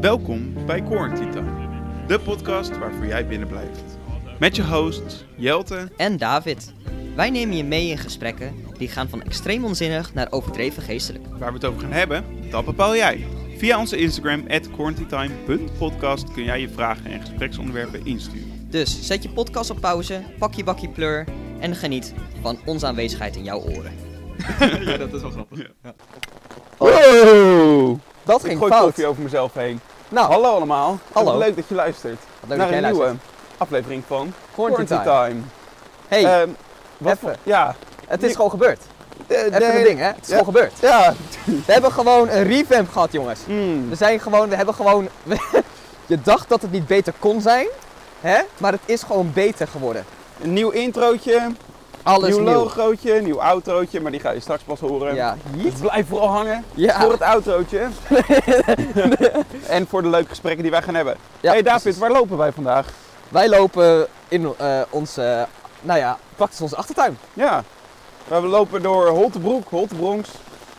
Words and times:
Welkom 0.00 0.66
bij 0.66 0.82
Quarantine 0.82 1.30
Time, 1.30 1.68
de 2.06 2.20
podcast 2.20 2.78
waarvoor 2.78 3.06
jij 3.06 3.26
binnen 3.26 3.48
blijft. 3.48 3.82
Met 4.38 4.56
je 4.56 4.64
hosts 4.64 5.24
Jelte 5.36 5.88
en 5.96 6.16
David. 6.16 6.72
Wij 7.14 7.30
nemen 7.30 7.56
je 7.56 7.64
mee 7.64 7.88
in 7.88 7.98
gesprekken 7.98 8.54
die 8.78 8.88
gaan 8.88 9.08
van 9.08 9.22
extreem 9.22 9.64
onzinnig 9.64 10.14
naar 10.14 10.26
overdreven 10.30 10.82
geestelijk. 10.82 11.24
Waar 11.38 11.48
we 11.48 11.58
het 11.58 11.64
over 11.64 11.80
gaan 11.80 11.92
hebben, 11.92 12.24
dat 12.50 12.64
bepaal 12.64 12.96
jij. 12.96 13.26
Via 13.56 13.78
onze 13.78 13.96
Instagram, 13.96 14.46
quarantinetime.podcast, 14.72 16.32
kun 16.32 16.44
jij 16.44 16.60
je 16.60 16.68
vragen 16.68 17.10
en 17.10 17.20
gespreksonderwerpen 17.20 18.06
insturen. 18.06 18.66
Dus 18.70 19.06
zet 19.06 19.22
je 19.22 19.28
podcast 19.28 19.70
op 19.70 19.80
pauze, 19.80 20.22
pak 20.38 20.54
je 20.54 20.64
bakje 20.64 20.88
pleur 20.88 21.24
en 21.60 21.76
geniet 21.76 22.14
van 22.40 22.58
onze 22.64 22.86
aanwezigheid 22.86 23.36
in 23.36 23.44
jouw 23.44 23.60
oren. 23.60 24.05
ja, 24.90 24.96
dat 24.96 25.12
is 25.12 25.20
wel 25.22 25.30
grappig. 25.30 25.58
Ja. 25.82 25.92
Wow! 26.78 27.98
Dat 28.24 28.40
Ik 28.40 28.46
ging 28.46 28.58
gooi 28.58 28.72
fout. 28.72 28.84
koffie 28.84 29.06
over 29.06 29.22
mezelf 29.22 29.54
heen. 29.54 29.80
Nou, 30.08 30.30
Hallo 30.32 30.54
allemaal. 30.54 30.98
Hallo. 31.12 31.38
Leuk 31.38 31.56
dat 31.56 31.68
je 31.68 31.74
luistert 31.74 32.18
wat 32.40 32.48
leuk 32.48 32.58
naar 32.58 32.66
dat 32.66 32.66
een 32.76 32.80
jij 32.82 32.90
nieuwe 32.90 33.04
luistert. 33.06 33.30
aflevering 33.56 34.02
van 34.06 34.32
Quarantine 34.54 34.86
Quarantine 34.88 35.16
time. 35.28 35.28
Time. 35.28 35.40
Hey, 36.08 36.40
Ehm, 36.40 36.48
wat 36.98 37.12
even. 37.12 37.18
voor- 37.28 37.36
Ja. 37.42 37.74
het 38.08 38.22
is 38.22 38.34
gewoon 38.34 38.50
gebeurd. 38.50 38.80
Eh, 39.26 39.38
Even 39.38 39.58
de- 39.60 39.76
een 39.78 39.82
ding, 39.84 39.98
hè? 39.98 40.04
Het 40.06 40.16
is 40.22 40.28
Ja. 40.28 40.36
gewoon 40.38 40.54
gebeurd. 40.54 40.72
Ja. 40.80 41.14
We 41.44 41.72
hebben 41.72 41.92
gewoon 41.92 42.28
een 42.28 42.42
revamp 42.42 42.90
gehad, 42.90 43.12
jongens. 43.12 43.40
Mm. 43.46 43.88
We 43.88 43.94
zijn 43.94 44.20
gewoon, 44.20 44.48
we 44.48 44.56
hebben 44.56 44.74
gewoon... 44.74 45.08
je 46.06 46.20
dacht 46.22 46.48
dat 46.48 46.62
het 46.62 46.70
niet 46.70 46.86
beter 46.86 47.12
kon 47.18 47.40
zijn, 47.40 47.66
hè? 48.20 48.38
Maar 48.56 48.72
het 48.72 48.80
is 48.84 49.02
gewoon 49.02 49.30
beter 49.34 49.68
geworden. 49.68 50.04
Een 50.42 50.52
nieuw 50.52 50.70
introotje, 50.70 51.46
Alles 52.06 52.28
nieuw 52.28 52.40
nieuw. 52.40 52.52
logootje, 52.52 53.20
nieuw 53.22 53.40
outrootje, 53.42 54.00
maar 54.00 54.10
die 54.10 54.20
ga 54.20 54.30
je 54.30 54.40
straks 54.40 54.62
pas 54.62 54.80
horen. 54.80 55.14
Ja, 55.14 55.36
Dus 55.56 55.72
blijf 55.80 56.08
vooral 56.08 56.28
hangen 56.28 56.64
ja. 56.74 57.00
voor 57.00 57.12
het 57.12 57.22
outrootje. 57.22 57.88
en 59.68 59.86
voor 59.88 60.02
de 60.02 60.08
leuke 60.08 60.28
gesprekken 60.28 60.62
die 60.62 60.70
wij 60.70 60.82
gaan 60.82 60.94
hebben. 60.94 61.16
Ja, 61.40 61.50
hey 61.52 61.62
David, 61.62 61.82
precies. 61.82 62.00
waar 62.00 62.10
lopen 62.12 62.36
wij 62.36 62.52
vandaag? 62.52 62.86
Wij 63.28 63.48
lopen 63.48 64.06
in 64.28 64.54
eh, 64.58 64.80
onze, 64.90 65.46
nou 65.82 65.98
ja, 65.98 66.18
praktisch 66.36 66.60
onze 66.60 66.76
achtertuin. 66.76 67.18
Ja, 67.32 67.62
we 68.28 68.40
lopen 68.40 68.82
door 68.82 69.08
Holtebroek, 69.08 69.68
Holtebronx, 69.70 70.28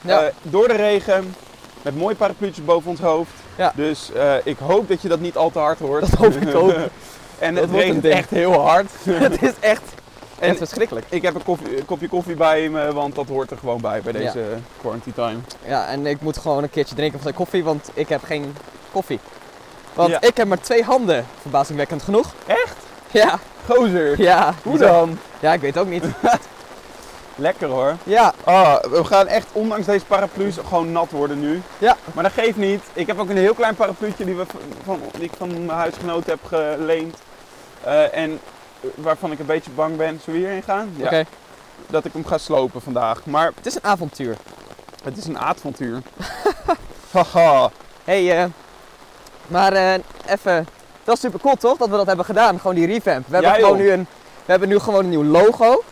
Ja. 0.01 0.21
eh, 0.21 0.33
door 0.41 0.67
de 0.67 0.75
regen, 0.75 1.35
met 1.81 1.95
mooie 1.97 2.15
parapluutjes 2.15 2.65
boven 2.65 2.89
ons 2.89 2.99
hoofd. 2.99 3.31
Ja. 3.55 3.71
Dus 3.75 4.11
eh, 4.11 4.33
ik 4.43 4.57
hoop 4.57 4.87
dat 4.87 5.01
je 5.01 5.07
dat 5.07 5.19
niet 5.19 5.37
al 5.37 5.49
te 5.49 5.59
hard 5.59 5.79
hoort. 5.79 6.01
Dat 6.01 6.19
hoop 6.19 6.33
ik 6.35 6.55
ook. 6.55 6.73
en 7.39 7.55
Dat 7.55 7.63
het 7.63 7.73
regent 7.73 8.05
echt 8.05 8.29
heel 8.29 8.53
hard. 8.67 8.91
het 9.09 9.41
is 9.43 9.53
echt, 9.59 9.83
En 10.39 10.49
echt 10.49 10.57
verschrikkelijk. 10.57 11.05
ik 11.09 11.21
heb 11.21 11.35
een, 11.35 11.43
koffie- 11.43 11.77
een 11.77 11.85
kopje 11.85 12.07
koffie 12.09 12.35
bij 12.35 12.69
me, 12.69 12.93
want 12.93 13.15
dat 13.15 13.27
hoort 13.27 13.51
er 13.51 13.57
gewoon 13.57 13.81
bij 13.81 14.01
bij 14.01 14.13
deze 14.13 14.43
quarantine 14.81 15.15
time. 15.15 15.37
Ja, 15.65 15.87
en 15.87 16.05
ik 16.05 16.21
moet 16.21 16.37
gewoon 16.37 16.63
een 16.63 16.69
keertje 16.69 16.95
drinken 16.95 17.15
van 17.19 17.23
zijn 17.27 17.35
koffie, 17.39 17.63
want 17.63 17.89
ik 17.93 18.09
heb 18.09 18.23
geen 18.23 18.55
koffie. 18.91 19.19
Want 19.93 20.09
Ja. 20.09 20.21
ik 20.21 20.37
heb 20.37 20.47
maar 20.47 20.59
twee 20.59 20.83
handen, 20.83 21.25
verbazingwekkend 21.41 22.03
genoeg. 22.03 22.33
Echt? 22.45 22.75
Ja, 23.11 23.39
Gozer, 23.69 24.21
ja. 24.21 24.53
hoe 24.63 24.77
dan? 24.77 25.19
Ja, 25.39 25.53
ik 25.53 25.61
weet 25.61 25.77
ook 25.77 25.87
niet. 25.87 26.03
Lekker 27.35 27.67
hoor. 27.67 27.95
Ja, 28.03 28.33
Ah, 28.43 28.83
we 28.83 29.03
gaan 29.03 29.27
echt, 29.27 29.47
ondanks 29.51 29.85
deze 29.85 30.05
paraplu's, 30.05 30.55
gewoon 30.67 30.91
nat 30.91 31.11
worden 31.11 31.39
nu. 31.39 31.61
Ja. 31.77 31.97
Maar 32.13 32.23
dat 32.23 32.31
geeft 32.33 32.57
niet. 32.57 32.81
Ik 32.93 33.07
heb 33.07 33.19
ook 33.19 33.29
een 33.29 33.37
heel 33.37 33.53
klein 33.53 33.75
parapluutje 33.75 34.25
die, 34.25 34.35
we 34.35 34.45
van, 34.45 34.59
van, 34.83 34.99
die 35.13 35.23
ik 35.23 35.31
van 35.37 35.65
mijn 35.65 35.77
huisgenoot 35.77 36.25
heb 36.25 36.39
geleend. 36.45 37.15
Eh, 37.83 38.17
en 38.17 38.39
waarvan 38.95 39.31
ik 39.31 39.39
een 39.39 39.45
beetje 39.45 39.71
bang 39.71 39.95
ben. 39.97 40.19
Zullen 40.23 40.39
we 40.39 40.45
hierheen 40.45 40.63
gaan? 40.63 40.93
Ja. 40.95 41.23
Dat 41.87 42.05
ik 42.05 42.13
hem 42.13 42.25
ga 42.25 42.37
slopen 42.37 42.81
vandaag. 42.81 43.25
Maar 43.25 43.51
Het 43.55 43.65
is 43.65 43.75
een 43.75 43.83
avontuur. 43.83 44.35
het 45.03 45.17
is 45.17 45.25
een 45.25 45.39
avontuur. 45.39 46.01
Haha. 47.11 47.69
hey, 48.03 48.37
eh, 48.43 48.45
maar 49.47 49.73
eh, 49.73 49.93
even, 50.27 50.67
dat 51.03 51.15
is 51.15 51.21
super 51.21 51.39
cool 51.39 51.55
toch, 51.55 51.77
dat 51.77 51.89
we 51.89 51.95
dat 51.97 52.05
hebben 52.07 52.25
gedaan, 52.25 52.59
gewoon 52.59 52.75
die 52.75 52.85
revamp. 52.87 53.27
We 53.27 53.33
hebben, 53.33 53.51
Ja, 53.51 53.57
gewoon 53.57 53.77
joh. 53.77 53.85
nu 53.85 53.91
een, 53.91 54.07
we 54.45 54.51
hebben 54.51 54.69
nu 54.69 54.79
gewoon 54.79 55.03
een 55.03 55.09
nieuw 55.09 55.23
logo. 55.23 55.83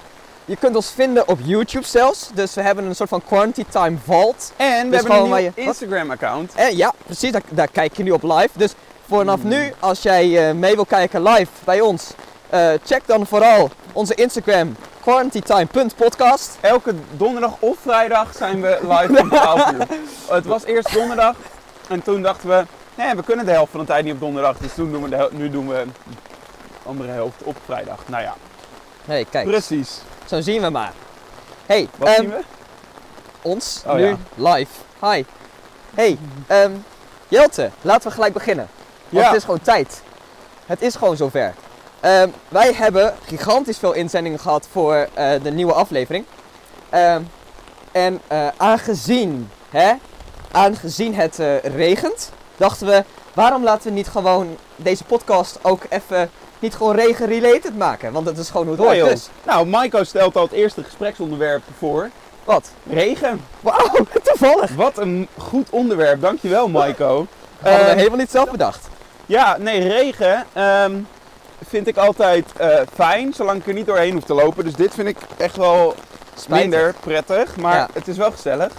Je 0.46 0.56
kunt 0.56 0.76
ons 0.76 0.92
vinden 0.92 1.28
op 1.28 1.40
YouTube 1.44 1.86
zelfs, 1.86 2.30
dus 2.34 2.54
we 2.54 2.62
hebben 2.62 2.86
een 2.86 2.96
soort 2.96 3.10
van 3.10 3.22
Quarantine 3.24 3.68
Time 3.70 3.98
Vault. 4.06 4.52
En 4.58 4.68
we 4.68 4.90
Dus 4.90 4.96
hebben 5.00 5.00
gewoon 5.00 5.24
een 5.24 5.30
waar 5.30 5.42
nieuw 5.42 5.52
je- 5.56 5.66
wat? 5.66 5.66
Instagram 5.82 6.12
account. 6.12 6.54
En 6.56 6.78
ja, 6.78 6.94
precies, 7.06 7.32
daar, 7.32 7.42
daar 7.50 7.68
kijk 7.72 7.98
je 7.98 8.04
nu 8.04 8.12
op 8.12 8.24
live. 8.24 8.50
Dus 8.54 8.74
vanaf 9.08 9.40
Hmm. 9.40 9.50
nu, 9.50 9.74
als 9.80 10.02
jij 10.02 10.50
eh, 10.50 10.56
mee 10.56 10.76
wil 10.76 10.86
kijken 10.86 11.24
live 11.24 11.52
bij 11.64 11.82
ons, 11.82 12.12
eh, 12.56 12.80
check 12.86 13.02
dan 13.06 13.28
vooral 13.28 13.70
onze 13.94 14.16
Instagram 14.16 14.76
quarantinetime.podcast. 15.02 16.58
Elke 16.62 16.94
donderdag 17.12 17.56
of 17.60 17.78
vrijdag 17.82 18.36
zijn 18.36 18.62
we 18.62 18.80
live 18.82 19.22
om 19.22 19.30
12 19.30 19.72
uur. 19.72 19.88
Het 20.36 20.46
was 20.46 20.64
eerst 20.64 20.94
donderdag. 20.94 21.36
En 21.90 22.04
toen 22.04 22.22
dachten 22.22 22.50
we, 22.50 22.66
nee, 22.96 23.16
we 23.16 23.24
kunnen 23.24 23.46
de 23.46 23.52
helft 23.52 23.72
van 23.72 23.80
de 23.80 23.86
tijd 23.86 24.04
niet 24.04 24.14
op 24.14 24.20
donderdag. 24.20 24.58
Dus 24.58 24.74
toen 24.74 24.92
doen 24.92 25.04
we 25.04 25.10
de 25.10 25.16
hel- 25.16 25.30
nu 25.32 25.50
doen 25.50 25.68
we 25.68 25.86
de 25.86 26.10
andere 26.90 27.12
helft 27.12 27.44
op 27.44 27.56
vrijdag. 27.66 28.00
Nou 28.06 28.24
ja, 28.24 28.36
hey, 29.06 29.26
kijk, 29.30 29.48
precies. 29.48 29.98
zo 30.26 30.42
zien 30.42 30.62
we 30.62 30.70
maar. 30.70 30.94
hey, 31.66 31.88
Wat 31.98 32.08
ehm, 32.08 32.20
zien 32.22 32.30
we? 32.30 32.40
ons 33.42 33.84
Oh, 33.88 33.94
nu 33.94 34.06
ja. 34.06 34.16
live. 34.36 34.72
Hi. 35.02 35.24
Hey, 35.96 36.18
ehm, 36.48 36.72
Jelte, 37.28 37.70
laten 37.82 38.08
we 38.08 38.14
gelijk 38.14 38.34
beginnen. 38.34 38.68
Want 39.10 39.24
Ja. 39.24 39.30
het 39.30 39.38
is 39.38 39.44
gewoon 39.44 39.62
tijd. 39.62 40.02
Het 40.66 40.82
is 40.82 40.96
gewoon 40.96 41.18
zover. 41.18 41.54
Ehm, 42.06 42.30
wij 42.48 42.74
hebben 42.74 43.14
gigantisch 43.26 43.78
veel 43.78 43.94
inzendingen 43.94 44.40
gehad 44.40 44.68
voor 44.72 45.08
eh, 45.14 45.32
de 45.44 45.52
nieuwe 45.52 45.74
aflevering. 45.74 46.26
Ehm, 46.90 47.22
en 47.92 48.22
eh, 48.28 48.48
aangezien, 48.58 49.50
hè, 49.70 49.94
aangezien 50.52 51.16
het 51.16 51.40
eh, 51.40 51.60
regent, 51.64 52.32
dachten 52.58 52.88
we, 52.88 53.04
waarom 53.34 53.64
laten 53.64 53.88
we 53.88 53.94
niet 53.94 54.08
gewoon 54.08 54.58
deze 54.76 55.04
podcast 55.04 55.60
ook 55.62 55.82
even 55.90 56.30
niet 56.60 56.76
gewoon 56.76 56.96
regen-related 56.96 57.78
maken? 57.78 58.12
Want 58.12 58.26
dat 58.26 58.38
is 58.38 58.50
gewoon 58.50 58.68
hoe 58.68 58.76
het 58.76 58.98
hoort. 58.98 59.10
Dus, 59.10 59.30
Nou, 59.44 59.66
Maiko 59.68 60.04
stelt 60.04 60.36
al 60.36 60.44
het 60.44 60.52
eerste 60.52 60.84
gespreksonderwerp 60.84 61.64
voor. 61.78 62.10
wat? 62.44 62.70
Regen. 62.90 63.42
Wauw, 63.62 63.92
toevallig. 64.24 64.72
Wat 64.76 64.98
een 64.98 65.28
goed 65.38 65.70
onderwerp. 65.70 66.22
Dankjewel, 66.22 66.68
Maiko. 66.68 67.28
Hadden 67.62 67.80
we 67.84 67.86
Ehm, 67.90 67.98
helemaal 67.98 68.18
niet 68.20 68.32
zelf 68.32 68.52
bedacht. 68.52 68.88
Ja, 69.26 69.58
nee, 69.58 69.88
regen 69.88 70.46
vind 71.68 71.88
ik 71.88 71.98
altijd 71.98 72.46
eh, 72.58 72.78
fijn, 72.94 73.34
zolang 73.34 73.60
ik 73.60 73.68
er 73.68 73.74
niet 73.74 73.86
doorheen 73.86 74.14
hoef 74.14 74.24
te 74.24 74.34
lopen. 74.34 74.64
Dus 74.64 74.74
dit 74.76 74.94
vind 74.94 75.08
ik 75.08 75.18
echt 75.38 75.56
wel 75.58 75.96
Spijtig. 76.36 76.58
minder 76.70 76.94
prettig, 77.00 77.58
maar 77.58 77.76
Ja. 77.76 77.90
het 77.94 78.08
is 78.08 78.18
wel 78.18 78.32
gezellig. 78.32 78.72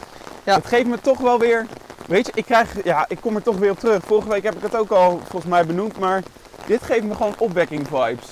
Ja. 0.43 0.55
Het 0.55 0.67
geeft 0.67 0.87
me 0.87 0.99
toch 1.01 1.19
wel 1.19 1.39
weer, 1.39 1.67
weet 2.07 2.27
je, 2.27 2.33
ik 2.35 2.45
krijg, 2.45 2.85
ja, 2.85 3.05
ik 3.09 3.19
kom 3.21 3.37
er 3.37 3.43
toch 3.43 3.57
weer 3.57 3.71
op 3.71 3.79
terug. 3.79 4.03
Vorige 4.07 4.29
week 4.29 4.43
heb 4.45 4.55
ik 4.55 4.63
het 4.63 4.77
ook 4.77 4.91
al 4.91 5.21
volgens 5.29 5.51
mij 5.51 5.67
benoemd, 5.67 5.99
maar 5.99 6.23
dit 6.67 6.83
geeft 6.83 7.03
me 7.05 7.15
gewoon 7.15 7.35
opwekking 7.39 7.87
vibes. 7.89 8.25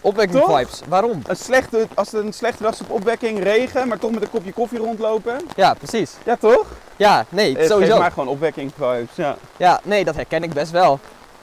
Opwekking 0.00 0.40
Toch? 0.44 0.58
vibes. 0.58 0.80
Waarom? 0.88 1.22
Een 1.26 1.36
slechte, 1.36 1.86
als 1.94 2.12
het 2.12 2.24
een 2.24 2.32
slechte 2.32 2.62
dag 2.62 2.72
is 2.72 2.80
op 2.80 2.90
opwekking, 2.90 3.42
regen, 3.42 3.88
maar 3.88 3.98
toch 3.98 4.10
met 4.10 4.22
een 4.22 4.30
kopje 4.30 4.52
koffie 4.52 4.78
rondlopen. 4.78 5.40
Ja, 5.56 5.74
precies. 5.74 6.12
Ja, 6.24 6.36
toch? 6.36 6.64
Ja, 6.96 7.24
nee, 7.28 7.48
Het 7.48 7.56
geeft 7.58 7.70
sowieso. 7.70 7.98
mij 7.98 8.10
gewoon 8.10 8.28
opwekking 8.28 8.72
vibes, 8.78 9.14
ja. 9.14 9.36
Ja, 9.56 9.80
nee, 9.82 10.04
dat 10.04 10.14
herken 10.14 10.42
ik 10.42 10.52
best 10.52 10.70
wel. 10.70 10.98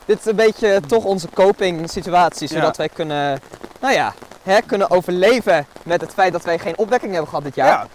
Dit 0.05 0.19
is 0.19 0.25
een 0.25 0.35
beetje 0.35 0.79
toch 0.87 1.03
onze 1.03 1.27
coping 1.33 1.89
situatie, 1.89 2.47
Ja. 2.49 2.55
zodat 2.55 2.77
wij 2.77 2.89
kunnen, 2.89 3.39
nou 3.79 3.93
ja, 3.93 4.13
hè, 4.43 4.61
kunnen 4.61 4.89
overleven 4.89 5.65
met 5.83 6.01
het 6.01 6.13
feit 6.13 6.31
dat 6.31 6.43
wij 6.43 6.59
geen 6.59 6.77
opwekking 6.77 7.11
hebben 7.11 7.29
gehad 7.29 7.43
dit 7.43 7.55
jaar. 7.55 7.67
Ja. 7.67 7.87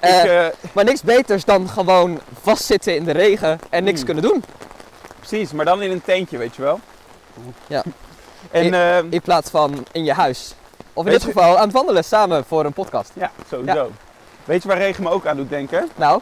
Eh, 0.00 0.18
ik, 0.24 0.30
eh, 0.30 0.46
Maar 0.72 0.84
niks 0.84 1.02
beters 1.02 1.44
dan 1.44 1.68
gewoon 1.68 2.20
vastzitten 2.42 2.96
in 2.96 3.04
de 3.04 3.12
regen 3.12 3.58
en 3.70 3.84
niks 3.84 3.96
Hmm. 3.96 4.04
kunnen 4.06 4.24
doen. 4.24 4.44
precies, 5.18 5.52
maar 5.52 5.64
dan 5.64 5.82
in 5.82 5.90
een 5.90 6.02
tentje, 6.02 6.38
weet 6.38 6.56
je 6.56 6.62
wel. 6.62 6.80
Ja. 7.66 7.82
En, 8.50 8.64
In- 8.64 8.74
eh, 8.74 8.98
In 9.10 9.20
plaats 9.22 9.50
van 9.50 9.86
in 9.92 10.04
je 10.04 10.12
huis. 10.12 10.54
Of 10.92 11.04
in 11.06 11.10
dit 11.12 11.20
je- 11.22 11.26
geval 11.26 11.56
aan 11.56 11.62
het 11.64 11.72
wandelen 11.72 12.04
samen 12.04 12.44
voor 12.44 12.64
een 12.64 12.72
podcast. 12.72 13.10
Ja, 13.14 13.30
sowieso. 13.48 13.90
Weet 14.44 14.62
je 14.62 14.68
waar 14.68 14.76
regen 14.78 15.02
me 15.02 15.10
ook 15.10 15.26
aan 15.26 15.36
doet 15.36 15.48
denken? 15.48 15.88
Nou, 15.96 16.20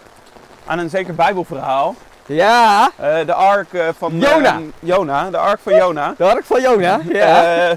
Aan 0.66 0.78
een 0.78 0.90
zeker 0.90 1.14
bijbelverhaal. 1.14 1.94
Ja, 2.26 2.90
Eh, 2.96 3.26
de 3.26 3.34
ark 3.34 3.72
eh, 3.72 3.88
van... 3.98 4.18
Jona. 4.18 4.54
eh, 4.56 4.62
Jona, 4.80 5.30
de 5.30 5.36
ark 5.38 5.60
van 5.62 5.74
Jona. 5.74 6.14
de 6.16 6.24
ark 6.24 6.44
van 6.44 6.60
Jona. 6.60 7.00
Ja. 7.08 7.76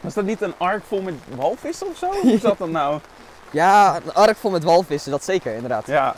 Was 0.00 0.14
dat 0.14 0.24
niet 0.24 0.40
een 0.40 0.54
ark 0.56 0.82
vol 0.88 1.00
met 1.02 1.14
walvissen 1.36 1.86
of 1.86 1.96
zo? 1.96 2.06
Hoe 2.22 2.32
is 2.32 2.40
dat 2.40 2.58
dan 2.58 2.70
nou? 2.70 2.98
ja, 3.50 3.96
een 3.96 4.14
ark 4.14 4.36
vol 4.36 4.50
met 4.50 4.64
walvissen, 4.64 5.10
dat 5.10 5.24
zeker 5.24 5.54
inderdaad. 5.54 5.86
Ja. 5.86 6.14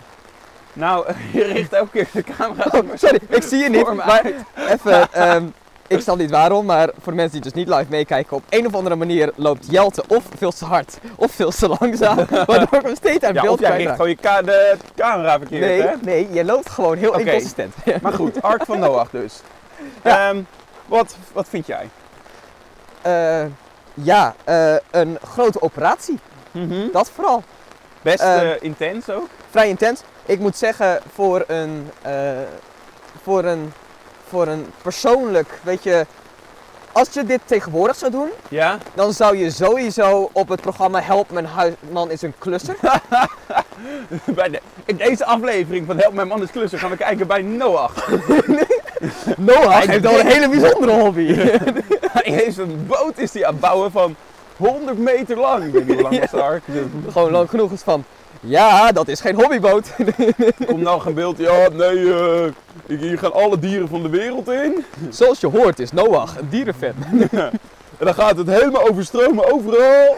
Nou, 0.73 1.07
je 1.33 1.45
richt 1.45 1.73
elke 1.73 1.91
keer 1.91 2.09
de 2.13 2.23
camera... 2.23 2.65
Oh, 2.71 2.89
sorry, 2.95 3.21
ik 3.29 3.43
zie 3.43 3.59
je 3.59 3.69
niet. 3.71 3.93
Maar 3.95 4.25
even, 4.69 5.13
ehm, 5.13 5.45
ik 5.89 6.01
snap 6.01 6.17
niet 6.17 6.31
waarom, 6.31 6.67
maar 6.67 6.91
voor 7.01 7.15
mensen 7.15 7.33
die 7.33 7.41
dus 7.53 7.65
niet 7.65 7.69
live 7.69 7.87
meekijken, 7.89 8.37
op 8.37 8.43
een 8.49 8.67
of 8.67 8.75
andere 8.75 8.97
manier 8.97 9.33
loopt 9.35 9.67
Jelte 9.71 10.03
of 10.09 10.25
veel 10.37 10.51
te 10.53 10.65
hard 10.65 10.99
of 11.17 11.33
veel 11.33 11.51
te 11.51 11.69
langzaam, 11.81 12.17
waardoor 12.47 12.79
ik 12.79 12.83
hem 12.87 12.97
steeds 12.97 13.25
uit 13.25 13.35
Ja, 13.35 13.43
beeld 13.43 13.55
of 13.55 13.61
jij 13.61 13.77
richt 13.77 13.95
kwijtraak. 13.95 13.97
gewoon 13.97 14.11
je 14.11 14.17
ka- 14.17 14.43
de 14.43 14.77
camera 14.97 15.39
verkeerd, 15.39 15.61
Nee, 15.61 15.83
hè? 15.83 15.95
nee, 16.01 16.29
je 16.33 16.45
loopt 16.45 16.71
gewoon 16.71 16.97
heel 16.97 17.09
Oké. 17.11 17.19
inconsistent. 17.21 17.75
Maar 18.03 18.13
goed, 18.13 18.43
ark 18.43 18.65
van 18.65 18.79
Noach 18.79 19.11
dus. 19.11 19.35
Ja. 20.05 20.29
Ehm, 20.29 20.43
wat, 20.87 21.17
wat 21.33 21.47
vind 21.49 21.67
jij? 21.67 21.89
Eh, 23.03 23.45
ja, 23.95 24.35
eh, 24.45 24.75
een 24.91 25.19
grote 25.23 25.63
operatie, 25.63 26.19
dat 26.93 27.11
vooral. 27.15 27.43
Best 28.03 28.21
Ehm, 28.23 28.47
eh, 28.47 28.51
intens 28.61 29.11
ook. 29.11 29.27
Vrij 29.51 29.69
intens. 29.69 30.01
Ik 30.27 30.39
moet 30.39 30.57
zeggen, 30.57 31.01
voor 31.15 31.45
een, 31.47 31.91
voor 33.23 33.45
een, 33.45 33.73
voor 34.29 34.47
een 34.47 34.67
persoonlijk, 34.83 35.49
weet 35.63 35.83
je, 35.83 36.07
als 36.93 37.09
je 37.13 37.25
dit 37.25 37.41
tegenwoordig 37.45 37.97
zou 37.97 38.11
doen, 38.11 38.29
Ja? 38.49 38.79
dan 38.95 39.13
zou 39.13 39.37
je 39.37 39.51
sowieso 39.51 40.31
op 40.33 40.49
het 40.49 40.61
programma 40.61 41.01
Help 41.01 41.31
Mijn 41.31 41.47
Huisman 41.47 42.11
is 42.11 42.23
een 42.23 42.35
klusser. 42.39 42.77
Bij 44.25 44.49
de, 44.49 44.61
in 44.85 44.97
deze 44.97 45.25
aflevering 45.25 45.87
van 45.87 45.99
Help 45.99 46.13
Mijn 46.13 46.29
Man 46.29 46.43
is 46.43 46.51
Klussen 46.51 46.79
gaan 46.79 46.91
we 46.91 46.97
kijken 46.97 47.27
bij 47.27 47.43
Noach. 47.43 48.09
Noah 49.37 49.73
Hij 49.73 49.87
heeft 49.87 50.01
wel 50.03 50.21
een 50.21 50.27
hele 50.27 50.49
bijzondere 50.49 50.93
hobby. 51.01 51.35
Hij 52.19 52.33
heeft 52.33 52.59
een 52.59 52.87
boot 52.87 53.19
is 53.19 53.33
hij 53.33 53.47
aan 53.47 53.53
het 53.53 53.61
bouwen 53.61 53.91
van 53.91 54.17
100 54.59 54.99
meter 54.99 55.39
lang. 55.39 55.65
Ik 55.65 55.73
weet 55.73 55.87
niet 55.87 55.95
hoe 55.95 56.03
lang 56.03 56.21
was 56.21 56.31
de 56.31 56.43
ark. 56.43 56.63
Gewoon 57.09 57.31
lang 57.31 57.51
genoeg 57.51 57.73
is 57.73 57.83
van, 57.83 58.05
ja, 58.41 58.93
dat 58.93 59.09
is 59.09 59.21
geen 59.21 59.35
hobbyboot. 59.35 59.95
Komt 60.67 60.83
nou 60.83 61.01
geen 61.01 61.15
beeld. 61.15 61.39
Ja, 61.39 61.69
nee, 61.73 62.15
eh, 62.15 62.53
hier 62.87 63.19
gaan 63.19 63.33
alle 63.33 63.59
dieren 63.59 63.89
van 63.89 64.03
de 64.03 64.09
wereld 64.09 64.49
in. 64.49 64.85
Zoals 65.11 65.41
je 65.41 65.47
hoort 65.47 65.79
is 65.79 65.93
Noach 65.93 66.39
een 66.39 66.49
dierenfan. 66.49 66.95
En 67.99 68.05
dan 68.07 68.15
gaat 68.15 68.37
het 68.37 68.47
helemaal 68.47 68.89
overstromen 68.89 69.53
overal. 69.53 70.17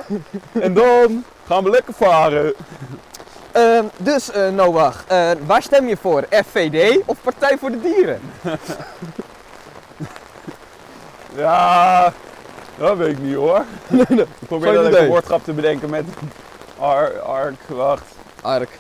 En 0.53 0.75
dan 0.75 1.25
gaan 1.47 1.65
we 1.65 1.71
lekker 1.71 1.95
varen. 1.95 2.55
Ehm, 3.53 3.85
dus 3.97 4.31
eh, 4.31 4.49
Noach, 4.49 5.05
eh, 5.07 5.31
waar 5.47 5.63
stem 5.63 5.89
je 5.89 5.97
voor? 5.97 6.27
FVD 6.31 7.01
of 7.07 7.17
Partij 7.23 7.59
voor 7.59 7.71
de 7.71 7.81
Dieren? 7.81 8.21
Ja, 11.37 12.13
dat 12.89 12.97
weet 12.97 13.09
ik 13.09 13.19
niet 13.19 13.35
hoor. 13.35 13.65
Ik 14.09 14.27
probeer 14.47 14.73
dan 14.75 14.87
even 14.87 15.01
een 15.03 15.09
woordgrap 15.09 15.45
te 15.45 15.53
bedenken 15.53 15.91
met 15.91 16.05
ar, 16.79 17.21
ark, 17.21 17.55
wacht. 17.67 18.03
Ark. 18.43 18.71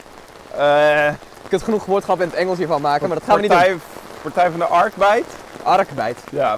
Eh, 0.56 1.06
Je 1.42 1.48
kunt 1.48 1.62
genoeg 1.62 1.84
woordgrappen 1.84 2.24
in 2.24 2.30
het 2.30 2.40
Engels 2.40 2.58
hiervan 2.58 2.80
maken, 2.80 3.08
maar 3.08 3.16
dat 3.18 3.26
gaan 3.26 3.36
we 3.36 3.42
niet 3.42 3.50
doen. 3.50 3.80
partij, 4.22 4.50
van 4.50 4.58
de 4.58 4.64
Arkbijt. 4.66 5.24
Arkbijt. 5.62 6.18
Ja, 6.30 6.56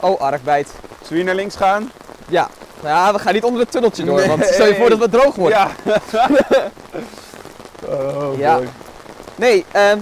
Oh, 0.00 0.20
Arkbijt. 0.20 0.68
zullen 0.68 1.08
we 1.08 1.14
hier 1.14 1.24
naar 1.24 1.34
links 1.34 1.56
gaan? 1.56 1.90
Ja. 2.28 2.48
Ja, 2.82 3.12
we 3.12 3.18
gaan 3.18 3.32
niet 3.34 3.44
onder 3.44 3.60
het 3.60 3.70
tunneltje 3.70 4.04
door, 4.04 4.16
Nee. 4.18 4.28
want 4.28 4.44
stel 4.44 4.66
je 4.66 4.74
voor 4.74 4.88
dat 4.90 5.00
het 5.00 5.10
droog 5.12 5.34
wordt. 5.34 5.54
Ja. 5.54 5.68
oh, 7.88 8.38
Ja. 8.38 8.56
boy. 8.56 8.68
Nee, 9.34 9.64
ehm, 9.72 9.98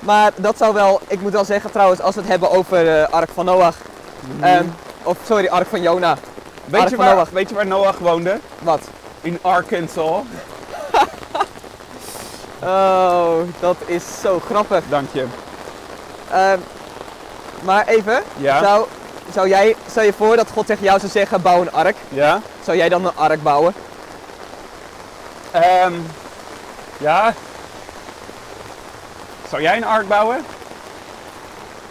maar 0.00 0.32
dat 0.36 0.56
zou 0.58 0.74
wel, 0.74 1.00
ik 1.08 1.20
moet 1.20 1.32
wel 1.32 1.44
zeggen 1.44 1.70
trouwens, 1.70 2.00
als 2.00 2.14
we 2.14 2.20
het 2.20 2.30
hebben 2.30 2.50
over 2.50 2.98
eh, 3.00 3.08
Ark 3.12 3.30
van 3.34 3.44
Noach, 3.44 3.76
ehm, 4.40 4.64
of 5.04 5.16
sorry, 5.26 5.46
Ark 5.48 5.66
van 5.68 5.82
Jona. 5.82 6.16
weet, 6.64 6.80
Ark 6.80 6.90
je 6.90 6.96
van 6.96 7.04
waar, 7.04 7.14
Noach. 7.14 7.30
weet 7.30 7.48
je 7.48 7.54
waar 7.54 7.66
Noach 7.66 7.98
woonde? 7.98 8.38
Wat? 8.58 8.80
In 9.20 9.38
Arkansas. 9.42 10.22
Oh, 12.64 13.38
dat 13.60 13.76
is 13.86 14.02
zo 14.20 14.40
grappig. 14.46 14.84
Dank 14.88 15.08
je. 15.12 15.26
Ehm, 16.30 16.58
maar 17.62 17.86
even, 17.86 18.22
Ja? 18.36 18.62
zou, 18.62 18.86
zou 19.32 19.48
jij, 19.48 19.76
stel 19.90 20.02
je 20.02 20.12
voor 20.12 20.36
dat 20.36 20.50
God 20.52 20.66
tegen 20.66 20.84
jou 20.84 20.98
zou 20.98 21.10
zeggen, 21.12 21.42
bouw 21.42 21.60
een 21.60 21.72
ark. 21.72 21.96
Ja? 22.08 22.40
Zou 22.64 22.76
jij 22.76 22.88
dan 22.88 23.04
een 23.04 23.16
ark 23.16 23.42
bouwen? 23.42 23.74
Ehm, 25.50 25.92
ja? 26.98 27.34
Zou 29.50 29.62
jij 29.62 29.76
een 29.76 29.84
ark 29.84 30.08
bouwen? 30.08 30.44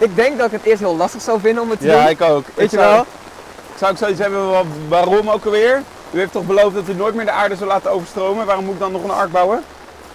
Ik 0.01 0.15
denk 0.15 0.37
dat 0.37 0.45
ik 0.45 0.51
het 0.51 0.63
eerst 0.63 0.79
heel 0.79 0.95
lastig 0.95 1.21
zou 1.21 1.39
vinden 1.39 1.63
om 1.63 1.69
het 1.69 1.79
te 1.79 1.85
Ja, 1.85 2.01
doen. 2.01 2.09
ik 2.09 2.21
ook. 2.21 2.45
Weet 2.55 2.65
ik 2.65 2.71
je 2.71 2.77
zou, 2.77 2.93
wel? 2.93 3.05
Zou 3.77 3.91
ik 3.91 3.97
zoiets 3.97 4.19
hebben, 4.19 4.49
wa- 4.49 4.63
waarom 4.87 5.29
ook 5.29 5.45
alweer? 5.45 5.83
U 6.11 6.19
heeft 6.19 6.31
toch 6.31 6.43
beloofd 6.45 6.75
dat 6.75 6.87
u 6.87 6.93
nooit 6.93 7.15
meer 7.15 7.25
de 7.25 7.31
aarde 7.31 7.55
zou 7.55 7.69
laten 7.69 7.91
overstromen? 7.91 8.45
Waarom 8.45 8.65
moet 8.65 8.73
ik 8.73 8.79
dan 8.79 8.91
nog 8.91 9.03
een 9.03 9.11
ark 9.11 9.31
bouwen? 9.31 9.63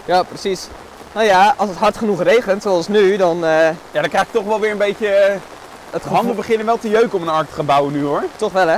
Ja, 0.05 0.23
precies. 0.23 0.69
Nou 1.13 1.27
ja, 1.27 1.55
als 1.57 1.69
het 1.69 1.79
hard 1.79 1.97
genoeg 1.97 2.23
regent, 2.23 2.63
zoals 2.63 2.89
nu, 2.89 3.17
dan 3.17 3.45
eh 3.45 3.51
Ja, 3.91 4.01
dan 4.01 4.09
krijg 4.09 4.25
ik 4.25 4.33
toch 4.33 4.45
wel 4.45 4.61
weer 4.61 4.71
een 4.71 4.79
beetje... 4.79 5.09
eh, 5.09 5.35
het 5.91 6.03
De 6.03 6.09
handen 6.09 6.37
beginnen 6.37 6.67
wel 6.67 6.79
te 6.79 6.89
jeuken 6.89 7.13
om 7.19 7.23
een 7.23 7.29
ark 7.35 7.49
te 7.49 7.55
gaan 7.55 7.67
bouwen 7.67 7.93
nu 7.93 8.05
hoor. 8.05 8.23
Toch 8.37 8.53
wel, 8.53 8.69
hè? 8.69 8.77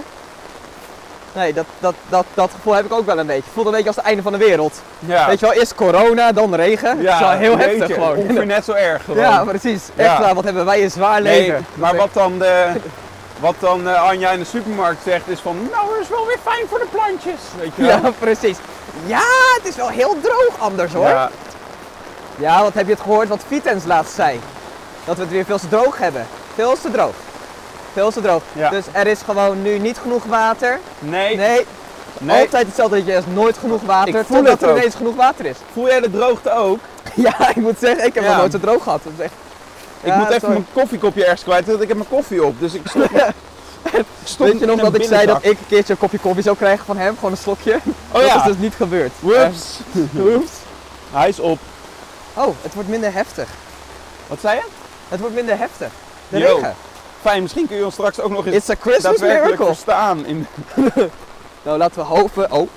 Nee, 1.33 1.53
dat, 1.53 1.65
dat, 1.79 1.95
dat, 2.09 2.25
dat 2.35 2.51
gevoel 2.55 2.73
heb 2.73 2.85
ik 2.85 2.93
ook 2.93 3.07
wel 3.07 3.19
een 3.19 3.27
beetje. 3.27 3.43
Het 3.43 3.53
voelt 3.53 3.67
een 3.67 3.73
beetje 3.73 3.87
als 3.87 3.97
het 3.97 4.05
einde 4.05 4.23
van 4.23 4.33
de 4.33 4.39
wereld. 4.39 4.81
Ja. 4.99 5.27
Weet 5.27 5.41
je 5.41 5.47
wel, 5.47 5.55
eerst 5.55 5.75
corona, 5.75 6.33
dan 6.33 6.55
regen. 6.55 7.03
dat 7.03 7.15
is 7.15 7.21
wel 7.21 7.31
heel 7.31 7.59
heftig 7.59 7.95
gewoon. 7.95 8.17
Ongeveer 8.17 8.47
net 8.47 8.65
zo 8.65 8.73
erg 8.73 9.05
gewoon. 9.05 9.21
Ja, 9.21 9.45
precies. 9.45 9.83
Echt 9.97 10.09
Ja. 10.09 10.21
waar, 10.21 10.35
wat 10.35 10.45
hebben 10.45 10.65
wij 10.65 10.83
een 10.83 10.91
zwaar 10.91 11.23
nee, 11.23 11.41
leven. 11.41 11.67
maar 11.75 11.97
wat 11.97 12.09
dan, 12.13 12.39
de, 12.39 12.67
wat 13.41 13.55
dan 13.59 13.89
eh, 13.89 14.03
Anja 14.03 14.31
in 14.31 14.39
de 14.39 14.45
supermarkt 14.45 15.03
zegt 15.05 15.29
is 15.29 15.41
van... 15.41 15.57
Nou, 15.73 15.89
dat 15.91 16.01
is 16.03 16.09
wel 16.09 16.27
weer 16.27 16.39
fijn 16.43 16.65
voor 16.69 16.79
de 16.79 16.87
plantjes. 16.91 17.41
Weet 17.61 17.71
je 17.75 17.83
wel? 17.83 17.91
Ja, 17.91 18.11
precies. 18.19 18.57
Ja, 19.07 19.23
het 19.57 19.69
is 19.69 19.77
wel 19.77 19.89
heel 19.89 20.17
droog 20.23 20.59
anders 20.59 20.93
hoor. 20.93 21.09
Ja, 21.09 21.31
Ja, 22.37 22.63
wat 22.63 22.75
heb 22.75 22.87
je 22.87 22.93
het 22.93 23.03
gehoord 23.03 23.29
wat 23.29 23.41
Vitens 23.47 23.85
laatst 23.85 24.15
zei? 24.15 24.41
Dat 25.05 25.17
we 25.17 25.23
het 25.23 25.31
weer 25.31 25.45
veel 25.45 25.59
te 25.59 25.69
droog 25.69 25.99
hebben. 25.99 26.27
Veel 26.55 26.77
te 26.83 26.91
droog. 26.91 27.15
Veel 27.93 28.11
te 28.11 28.20
droog. 28.20 28.43
Ja. 28.52 28.70
Dus 28.70 28.85
er 28.93 29.06
is 29.06 29.20
gewoon 29.25 29.62
nu 29.62 29.79
niet 29.79 29.99
genoeg 29.99 30.25
water. 30.25 30.79
nee. 30.99 31.37
Nee, 31.37 31.67
nee. 32.19 32.40
altijd 32.40 32.67
hetzelfde 32.67 32.96
dat 32.96 33.06
je 33.06 33.12
is 33.12 33.25
nooit 33.35 33.58
genoeg 33.58 33.82
water. 33.82 34.14
Ik 34.20 34.26
voel 34.26 34.37
totdat 34.37 34.62
er 34.62 34.76
ineens 34.76 34.94
genoeg 34.94 35.14
water 35.17 35.44
is. 35.46 35.56
Voel 35.73 35.87
jij 35.87 36.00
de 36.00 36.11
droogte 36.11 36.52
ook? 36.52 36.79
Ja, 37.14 37.49
ik 37.49 37.56
moet 37.56 37.79
zeggen, 37.79 38.05
ik 38.06 38.14
heb 38.14 38.23
Ja. 38.25 38.29
nog 38.31 38.38
nooit 38.38 38.52
zo 38.52 38.58
droog 38.58 38.82
gehad. 38.82 39.00
Dat 39.02 39.12
is 39.17 39.25
echt... 39.25 39.32
Ik 40.00 40.14
moet 40.14 40.26
even 40.29 40.40
sorry. 40.40 40.55
mijn 40.55 40.67
koffiekopje 40.73 41.23
ergens 41.23 41.43
kwijt, 41.43 41.67
want 41.67 41.81
ik 41.82 41.88
heb 41.88 41.96
mijn 41.96 42.08
koffie 42.08 42.44
op. 42.44 42.61
Dus 42.61 42.75
ik 42.75 42.82
stop, 42.88 43.11
stop 44.25 44.46
Weet 44.46 44.58
je 44.61 44.67
nog 44.67 44.81
dat 44.81 44.94
ik 44.94 45.02
zei 45.02 45.26
dat 45.26 45.38
ik 45.44 45.50
een 45.50 45.67
keertje 45.69 45.93
een 45.93 45.99
kopje 45.99 46.19
koffie 46.19 46.43
zou 46.43 46.56
krijgen 46.56 46.84
van 46.84 46.96
hem? 46.96 47.14
Gewoon 47.14 47.31
een 47.31 47.37
slokje? 47.37 47.75
Oh 48.12 48.12
dat 48.20 48.26
ja, 48.26 48.37
is 48.41 48.43
dus 48.44 48.58
niet 48.58 48.75
gebeurd. 48.75 49.12
whoops. 49.20 49.79
Eh, 49.94 50.25
Oeps. 50.25 50.50
Hij 51.12 51.29
is 51.29 51.38
op. 51.41 51.58
Oh, 52.34 52.55
het 52.62 52.75
wordt 52.75 52.88
minder 52.88 53.12
heftig. 53.12 53.49
Wat 54.26 54.38
zei 54.41 54.56
je? 54.56 54.64
Het 55.08 55.20
wordt 55.20 55.34
minder 55.34 55.58
heftig. 55.58 55.88
De 56.29 56.38
Yo. 56.38 56.55
regen. 56.55 56.75
Fijn, 57.29 57.43
misschien 57.43 57.67
kun 57.69 57.77
je 57.77 57.85
ons 57.85 57.95
straks 57.95 58.21
ook 58.21 58.31
nog 58.31 58.47
eens 58.47 58.55
It's 58.57 58.69
a 58.71 58.75
Christmas 58.81 59.03
daadwerkelijk 59.03 59.45
miracle. 59.59 59.67
verstaan. 59.67 60.27
In... 60.27 60.47
Nou, 61.63 61.79
laten 61.79 61.97
we 61.97 62.07
hopen. 62.07 62.53
Oh. 62.53 62.69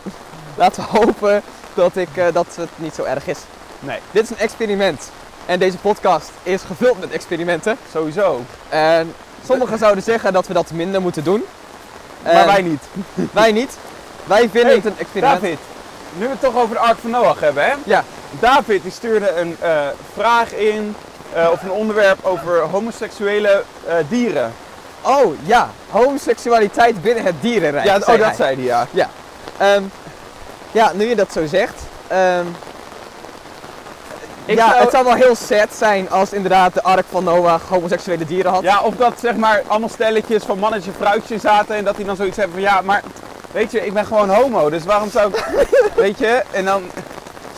Laten 0.56 0.84
we 0.84 0.98
hopen 1.00 1.42
dat, 1.74 1.96
ik, 1.96 2.08
eh, 2.16 2.26
dat 2.34 2.46
het 2.56 2.70
niet 2.76 2.94
zo 2.94 3.04
erg 3.04 3.28
is. 3.28 3.38
Nee, 3.80 4.00
Dit 4.12 4.24
is 4.24 4.30
een 4.30 4.38
experiment. 4.38 5.10
En 5.46 5.60
deze 5.60 5.78
podcast 5.78 6.32
is 6.44 6.62
gevuld 6.62 7.00
met 7.00 7.12
experimenten. 7.12 7.78
sowieso. 7.92 8.42
En 8.70 9.14
sommigen 9.46 9.78
zouden 9.86 10.04
zeggen 10.04 10.34
dat 10.34 10.48
we 10.48 10.54
dat 10.54 10.72
minder 10.72 11.02
moeten 11.02 11.24
doen. 11.24 11.44
Maar 12.24 12.46
wij 12.46 12.62
niet. 12.62 12.84
wij 13.32 13.52
niet. 13.52 13.78
Wij 14.24 14.40
vinden 14.50 14.66
Hey, 14.66 14.76
het 14.76 14.86
een 14.86 14.98
experiment. 14.98 15.42
David, 15.42 15.60
nu 16.18 16.26
we 16.26 16.32
het 16.32 16.42
toch 16.42 16.56
over 16.56 16.76
de 16.76 16.82
Ark 16.82 16.98
van 16.98 17.10
Noach 17.10 17.40
hebben, 17.40 17.64
hè? 17.66 17.74
Ja. 17.84 18.04
David 18.40 18.84
die 18.84 18.92
stuurde 18.92 19.36
een 19.36 19.56
eh, 19.60 19.88
vraag 20.14 20.54
in, 20.54 20.96
eh, 21.34 21.48
of 21.52 21.62
een 21.64 21.72
onderwerp 21.72 22.26
over 22.26 22.60
homoseksuele 22.60 23.64
eh, 23.88 23.94
dieren. 24.10 24.54
Oh 25.02 25.34
ja, 25.44 25.70
homoseksualiteit 25.90 27.02
binnen 27.02 27.24
het 27.24 27.36
dierenrijk. 27.42 27.86
ja, 27.86 27.96
oh, 27.96 28.06
dat 28.06 28.18
hij. 28.20 28.34
zei 28.36 28.56
hij, 28.70 28.86
ja. 28.92 29.10
Ehm, 29.58 29.84
ja, 30.72 30.92
nu 30.94 31.06
je 31.10 31.16
dat 31.16 31.32
zo 31.32 31.46
zegt. 31.46 31.74
ehm, 32.08 32.46
ja, 34.46 34.70
zou- 34.70 34.80
het 34.82 34.92
zou 34.92 35.04
wel 35.06 35.14
heel 35.14 35.36
sad 35.36 35.68
zijn 35.78 36.10
als 36.10 36.34
inderdaad 36.34 36.74
de 36.74 36.84
Ark 36.84 37.06
van 37.10 37.24
Noach 37.24 37.62
homoseksuele 37.70 38.26
dieren 38.26 38.52
had. 38.52 38.62
Ja, 38.64 38.82
of 38.82 38.96
dat 38.96 39.14
zeg 39.20 39.36
maar 39.36 39.62
allemaal 39.68 39.90
stelletjes 39.90 40.44
van 40.44 40.60
mannetje 40.60 40.92
vrouwtje 40.98 41.40
zaten 41.40 41.76
en 41.76 41.84
dat 41.84 41.96
die 41.96 42.06
dan 42.06 42.16
zoiets 42.16 42.38
hebben 42.38 42.54
van 42.56 42.64
ja, 42.64 42.82
maar 42.82 43.02
weet 43.52 43.72
je, 43.72 43.86
ik 43.86 43.94
ben 43.94 44.06
gewoon 44.06 44.30
homo, 44.30 44.70
dus 44.70 44.84
waarom 44.86 45.10
zou 45.10 45.34
ik, 45.34 45.46
weet 45.96 46.20
je, 46.20 46.44
en 46.52 46.66
dan 46.66 46.84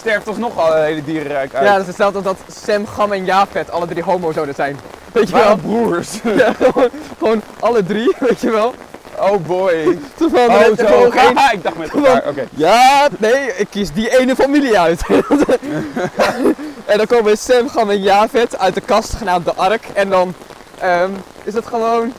sterft 0.04 0.28
alsnog 0.28 0.58
al 0.58 0.74
het 0.74 0.84
hele 0.84 1.04
dierenrijk 1.04 1.54
uit. 1.54 1.66
Ja, 1.66 1.72
dat 1.72 1.82
is 1.82 1.88
hetzelfde 1.88 2.18
als 2.18 2.26
dat 2.26 2.56
Sam, 2.66 2.88
Gam 2.88 3.12
en 3.12 3.26
Japet 3.26 3.72
alle 3.72 3.88
drie 3.88 4.04
homo 4.04 4.32
zouden 4.32 4.56
zijn. 4.56 4.80
Weet 5.12 5.30
je 5.30 5.36
wel? 5.36 5.56
Broers? 5.56 6.10
Ja, 6.36 6.54
gewoon, 6.54 6.90
gewoon 7.18 7.42
alle 7.60 7.84
drie, 7.84 8.16
weet 8.20 8.42
je 8.42 8.52
wel? 8.52 8.74
Oh 9.20 9.46
boy. 9.46 9.98
Terwijl 10.16 10.50
Oh, 10.50 10.78
zo. 10.78 11.10
gewoon 11.10 11.38
ik 11.54 11.64
dacht 11.64 11.78
met 11.78 11.94
elkaar. 11.94 12.28
Oké. 12.28 12.48
Ja, 12.56 13.08
nee, 13.18 13.56
ik 13.58 13.68
kies 13.70 13.92
die 13.94 14.20
ene 14.20 14.36
familie 14.36 14.80
uit. 14.80 15.02
en 16.86 16.98
dan 16.98 17.08
komen 17.08 17.38
Sam, 17.38 17.70
Gam 17.70 17.90
en 17.90 18.02
Javet 18.02 18.58
uit 18.58 18.74
de 18.74 18.82
kast 18.82 19.14
genaamd 19.14 19.46
de 19.46 19.54
Ark. 19.56 19.86
En 19.94 20.10
dan 20.10 20.34
ehm, 20.80 21.10
is 21.44 21.54
het 21.54 21.66
gewoon... 21.66 22.14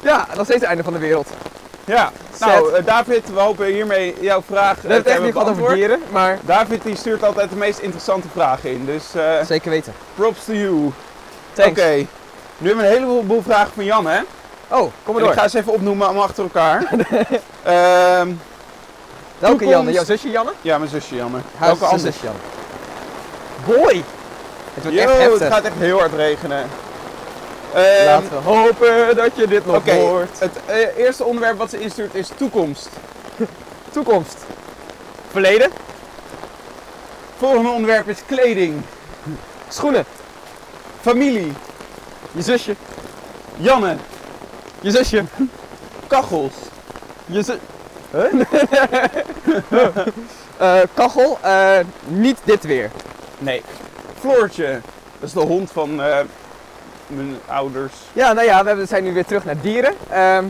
Ja, 0.00 0.26
nog 0.36 0.44
steeds 0.44 0.60
het 0.60 0.68
einde 0.68 0.84
van 0.84 0.92
de 0.92 0.98
wereld. 0.98 1.28
Ja. 1.86 2.12
Nou, 2.40 2.74
eh, 2.74 2.84
David, 2.84 3.32
we 3.32 3.40
hopen 3.40 3.66
hiermee 3.66 4.14
jouw 4.20 4.42
vraag 4.46 4.74
We 4.74 4.80
hebben 4.80 4.96
het 4.98 5.06
echt 5.06 5.22
niet 5.22 5.32
gehad 5.32 5.48
over 5.48 5.62
beantwoord. 5.62 5.74
dieren, 5.88 6.02
maar 6.10 6.38
David 6.42 6.82
die 6.82 6.96
stuurt 6.96 7.24
altijd 7.24 7.50
de 7.50 7.56
meest 7.56 7.78
interessante 7.78 8.28
vragen 8.32 8.70
in, 8.70 8.84
dus 8.86 9.14
eh, 9.14 9.42
zeker 9.46 9.70
weten. 9.70 9.92
props 10.14 10.44
to 10.44 10.52
you. 10.52 10.92
Oké. 11.58 12.06
Nu 12.58 12.68
hebben 12.68 12.84
we 12.84 12.90
een 12.96 13.02
heleboel 13.02 13.42
vragen 13.42 13.72
van 13.74 13.84
Jan, 13.84 14.06
hè? 14.06 14.20
Oh, 14.68 14.78
kom 15.02 15.14
maar 15.14 15.22
door. 15.22 15.32
ik 15.32 15.38
ga 15.38 15.48
ze 15.48 15.58
even 15.58 15.72
opnoemen 15.72 16.06
allemaal 16.06 16.24
achter 16.24 16.42
elkaar. 16.44 16.82
Ehm, 17.62 18.28
Welke 19.38 19.56
toekomst- 19.58 19.64
Janne? 19.72 19.92
Jouw 19.92 20.04
zusje 20.04 20.30
Janne? 20.30 20.52
ja, 20.60 20.78
mijn 20.78 20.90
zusje 20.90 21.14
Janne. 21.14 21.38
Haar 21.58 21.68
Welke 21.68 21.84
andere? 21.84 22.12
zusje 22.12 22.24
Janne. 22.24 22.38
Boy! 23.66 24.04
Het 24.74 24.82
wordt 24.84 24.98
Yo, 24.98 25.02
echt 25.08 25.40
het 25.40 25.52
gaat 25.52 25.64
echt 25.64 25.74
heel 25.78 25.98
hard 25.98 26.14
regenen. 26.14 26.66
Ehm, 27.74 28.04
Laten 28.04 28.28
we 28.30 28.36
hopen 28.36 29.16
dat 29.16 29.30
je 29.36 29.46
dit 29.46 29.66
nog 29.66 29.90
hoort. 29.90 30.40
het 30.40 30.52
eh, 30.66 30.96
eerste 30.96 31.24
onderwerp 31.24 31.58
wat 31.58 31.70
ze 31.70 31.80
instuurt 31.80 32.14
is 32.14 32.30
toekomst. 32.36 32.88
Toekomst. 33.92 34.36
Verleden. 35.30 35.70
volgende 37.38 37.68
onderwerp 37.70 38.08
is 38.08 38.18
kleding. 38.26 38.82
Schoenen. 39.68 40.04
Familie. 41.00 41.52
Je 42.32 42.42
zusje. 42.42 42.74
Janne. 43.56 43.96
Je 44.80 44.90
zusje. 44.90 45.24
Kachels. 46.08 46.52
Je 47.26 47.42
zu... 47.42 47.52
Eh, 50.58 50.80
kachel. 50.94 51.38
eh, 51.42 51.78
niet 52.06 52.38
dit 52.44 52.64
weer. 52.64 52.90
Nee. 53.38 53.62
Floortje. 54.20 54.80
Dat 55.20 55.28
is 55.28 55.32
de 55.32 55.40
hond 55.40 55.70
van 55.72 56.00
mijn 57.06 57.36
ouders. 57.46 57.92
Ja, 58.12 58.32
nou 58.32 58.46
ja, 58.46 58.64
we 58.76 58.86
zijn 58.86 59.04
nu 59.04 59.12
weer 59.12 59.24
terug 59.24 59.44
naar 59.44 59.60
dieren. 59.60 59.94
Ehm, 60.10 60.44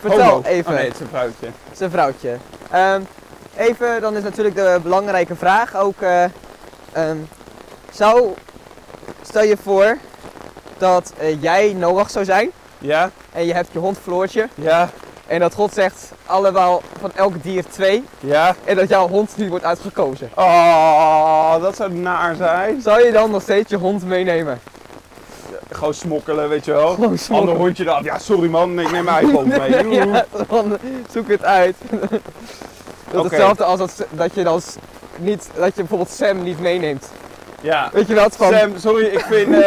vertel 0.00 0.22
Homo. 0.22 0.42
even. 0.44 0.72
Oh 0.72 0.78
nee, 0.78 0.86
het 0.86 0.94
is 0.94 1.00
een 1.00 1.08
vrouwtje. 1.08 1.46
zijn 1.72 1.90
vrouwtje. 1.90 2.36
Ehm, 2.70 3.00
even, 3.56 4.00
dan 4.00 4.16
is 4.16 4.22
natuurlijk 4.22 4.54
de 4.56 4.78
belangrijke 4.82 5.36
vraag 5.36 5.76
ook. 5.76 6.00
eh, 6.00 6.24
ehm, 6.92 7.16
zou, 7.92 8.34
stel 9.22 9.42
je 9.42 9.56
voor 9.62 9.96
dat 10.78 11.12
eh, 11.18 11.42
jij 11.42 11.72
Noach 11.72 12.10
zou 12.10 12.24
zijn 12.24 12.50
Ja? 12.78 13.10
en 13.32 13.46
je 13.46 13.54
hebt 13.54 13.72
je 13.72 13.78
hond 13.78 13.98
Floortje 14.02 14.48
Ja? 14.54 14.88
en 15.26 15.40
dat 15.40 15.54
God 15.54 15.72
zegt 15.74 16.12
allemaal 16.26 16.82
van 17.00 17.10
elk 17.14 17.42
dier 17.42 17.64
twee 17.70 18.04
Ja? 18.20 18.54
en 18.64 18.76
dat 18.76 18.88
jouw 18.88 19.08
hond 19.08 19.36
nu 19.36 19.48
wordt 19.48 19.64
uitgekozen. 19.64 20.30
Oh, 20.34 21.60
dat 21.62 21.76
zou 21.76 21.92
naar 21.92 22.34
zijn. 22.34 22.80
Zou 22.80 23.04
je 23.04 23.12
dan 23.12 23.30
nog 23.30 23.42
steeds 23.42 23.70
je 23.70 23.76
hond 23.76 24.04
meenemen? 24.04 24.60
Gewoon 25.78 25.94
smokkelen, 25.94 26.48
weet 26.48 26.64
je 26.64 26.72
wel. 26.72 26.88
Gewoon 26.88 27.04
Ander 27.04 27.18
smokkelen. 27.18 27.56
hondje 27.56 27.84
eraf. 27.84 28.04
Ja, 28.04 28.18
sorry 28.18 28.48
man, 28.48 28.80
ik 28.80 28.90
neem 28.92 29.04
mijn 29.04 29.30
hond 29.30 29.58
mee. 29.58 29.88
Ja, 30.06 30.24
dan 30.48 30.78
zoek 31.12 31.28
het 31.28 31.44
uit. 31.44 31.76
dat 31.90 32.10
is 33.10 33.18
Oké. 33.18 33.28
hetzelfde 33.28 33.64
als 33.64 33.78
dat, 33.78 34.06
dat 34.10 34.34
je 34.34 34.42
dan 34.42 34.60
niet, 35.18 35.48
dat 35.54 35.66
je 35.66 35.72
bijvoorbeeld 35.74 36.10
Sam 36.10 36.42
niet 36.42 36.60
meeneemt. 36.60 37.10
Ja. 37.60 37.90
Weet 37.92 38.06
je 38.08 38.14
wat? 38.14 38.36
Van, 38.36 38.52
Sam, 38.52 38.72
sorry, 38.78 39.04
ik 39.06 39.24
vind... 39.30 39.48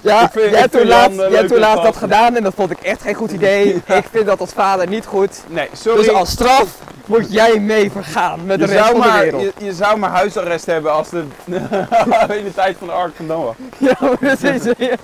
Ja, 0.00 0.22
Ik 0.24 0.30
vind- 0.32 0.50
jij 0.50 0.60
hebt 0.60 0.72
toen 0.72 0.86
laatst, 0.86 1.16
jij 1.30 1.46
toen 1.46 1.58
laatst 1.58 1.84
dat 1.84 1.96
gedaan 1.96 2.36
en 2.36 2.42
dat 2.42 2.54
vond 2.56 2.70
ik 2.70 2.78
echt 2.80 3.02
geen 3.02 3.14
goed 3.14 3.30
idee. 3.30 3.74
Ik 3.86 4.04
vind 4.10 4.26
dat 4.26 4.40
als 4.40 4.52
vader 4.52 4.88
niet 4.88 5.06
goed. 5.06 5.40
nee, 5.48 5.68
sorry. 5.72 5.98
Dus 6.02 6.12
als 6.12 6.30
straf 6.30 6.66
moet 7.08 7.32
jij 7.32 7.60
mee 7.60 7.90
vergaan 7.90 8.46
met 8.46 8.58
de 8.60 8.66
je, 8.66 8.72
rest 8.72 8.88
van 8.90 9.00
de 9.00 9.18
wereld. 9.20 9.42
je, 9.42 9.52
je 9.64 9.72
zou 9.72 9.98
maar 9.98 10.10
huisarrest 10.10 10.66
hebben 10.66 10.92
als 10.92 11.08
de... 11.08 11.24
in 12.38 12.44
de 12.44 12.52
tijd 12.54 12.76
van 12.78 12.86
de 12.86 12.92
Ark 12.92 13.16
van 13.16 13.26
Noah. 13.26 13.54
Ja, 13.78 13.96
precies. 14.20 14.62
Ja. 14.78 14.96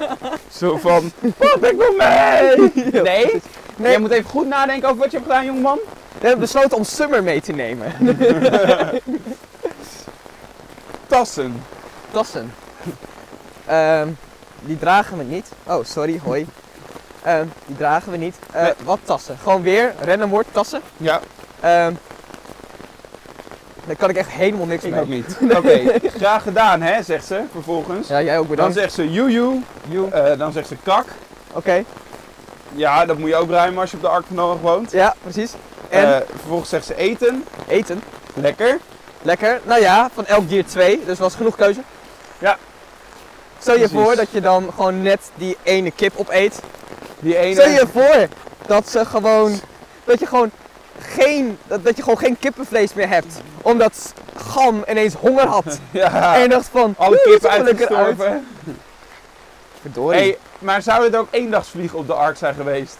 Zo 0.53 0.77
van, 0.77 1.13
wat, 1.37 1.57
ik 1.71 1.77
wil 1.77 1.95
mee! 1.99 2.57
Nee? 3.03 3.43
Nee, 3.77 3.91
Jij 3.91 3.99
moet 3.99 4.11
even 4.11 4.31
goed 4.31 4.49
nadenken 4.49 4.89
over 4.89 5.01
wat 5.01 5.11
je 5.11 5.17
hebt 5.17 5.29
gedaan, 5.31 5.45
jongeman. 5.47 5.79
we 6.19 6.27
hebben 6.27 6.41
besloten 6.41 6.77
om 6.77 6.85
Summer 6.85 7.23
mee 7.23 7.41
te 7.41 7.53
nemen. 7.53 7.93
Tassen. 11.07 11.63
Tassen. 12.11 12.55
Ehm, 13.67 14.09
die 14.61 14.79
dragen 14.79 15.19
we 15.19 15.25
niet. 15.25 15.49
Oh, 15.67 15.85
sorry, 15.85 16.21
hoi. 16.25 16.47
Ehm, 17.23 17.47
die 17.67 17.77
dragen 17.77 18.13
we 18.13 18.19
niet. 18.19 18.37
Eh, 18.53 18.63
Nee. 18.63 18.73
Wat 18.85 18.99
tassen? 19.05 19.37
Gewoon 19.43 19.63
weer 19.63 19.95
rennenwoord 20.01 20.47
tassen. 20.53 20.81
Ja, 20.97 21.21
Ehm, 21.65 21.93
daar 23.87 23.97
kan 23.97 24.11
ik 24.11 24.17
echt 24.17 24.31
helemaal 24.31 24.67
niks 24.67 24.85
ik 24.85 24.91
mee. 24.91 25.01
ook 25.01 25.09
niet. 25.09 25.37
Oké, 25.59 25.81
graag 26.19 26.43
gedaan 26.43 26.83
hè, 26.83 27.03
zegt 27.03 27.27
ze 27.27 27.41
vervolgens. 27.53 28.09
Ja, 28.09 28.23
jij 28.23 28.39
ook 28.39 28.47
Dan 28.47 28.57
bedankt. 28.57 28.75
zegt 28.75 28.93
ze 28.93 29.11
joejoe, 29.13 29.61
You. 29.89 30.11
Eh, 30.11 30.39
dan 30.39 30.53
zegt 30.53 30.69
ze 30.69 30.77
kak. 30.83 31.05
Oké, 31.53 31.85
Ja, 32.77 33.05
dat 33.07 33.19
moet 33.19 33.29
je 33.29 33.37
ook 33.37 33.51
ruimen 33.51 33.81
als 33.81 33.91
je 33.91 33.97
op 33.97 34.03
de 34.03 34.09
Ark 34.09 34.25
van 34.35 34.59
woont. 34.61 34.91
ja, 34.93 35.15
precies. 35.23 35.53
En 35.89 36.15
Eh, 36.15 36.21
vervolgens 36.39 36.69
zegt 36.71 36.85
ze 36.87 36.95
eten. 36.97 37.45
eten. 37.67 38.03
Lekker. 38.35 38.79
Lekker. 39.23 39.61
Nou 39.65 39.81
ja, 39.81 40.11
van 40.15 40.27
elk 40.27 40.49
dier 40.49 40.67
twee, 40.67 41.03
dus 41.07 41.19
was 41.19 41.35
genoeg 41.35 41.57
keuze. 41.57 41.81
Ja. 42.39 42.59
Stel 43.59 43.79
je 43.79 43.89
voor 43.89 44.17
dat 44.17 44.31
je 44.31 44.41
dan 44.41 44.71
gewoon 44.75 45.03
net 45.03 45.31
die 45.35 45.57
ene 45.63 45.91
kip 45.91 46.13
opeet. 46.17 46.61
Die 47.19 47.37
ene. 47.37 47.53
Stel 47.61 47.69
je 47.71 47.87
voor 47.93 48.27
dat 48.67 48.89
ze 48.91 49.05
gewoon, 49.05 49.61
dat 50.05 50.21
je 50.21 50.27
gewoon 50.27 50.51
geen, 50.99 51.59
dat, 51.67 51.85
dat 51.85 51.97
je 51.97 52.03
gewoon 52.03 52.19
geen 52.19 52.39
kippenvlees 52.39 52.95
meer 52.95 53.09
hebt. 53.09 53.35
Omdat 53.63 54.13
Gam 54.37 54.85
ineens 54.89 55.15
honger 55.15 55.47
had. 55.47 55.65
Ja, 55.91 56.35
En 56.35 56.41
je 56.43 56.49
dacht 56.49 56.69
van, 56.73 56.95
alle 56.99 57.11
"Oeh, 57.11 57.23
kippen 57.23 57.51
het 57.51 57.59
ziet 57.59 57.69
er 57.69 57.75
lekker 57.75 57.97
uit." 57.97 58.07
uitgestorven. 58.07 58.47
Verdorie. 59.81 60.19
Hey, 60.19 60.39
maar 60.59 60.83
zou 60.83 61.05
het 61.05 61.17
ook 61.17 61.29
eendagsvliegen 61.31 61.99
op 61.99 62.07
de 62.07 62.15
Ark 62.15 62.37
zijn 62.37 62.55
geweest? 62.55 62.97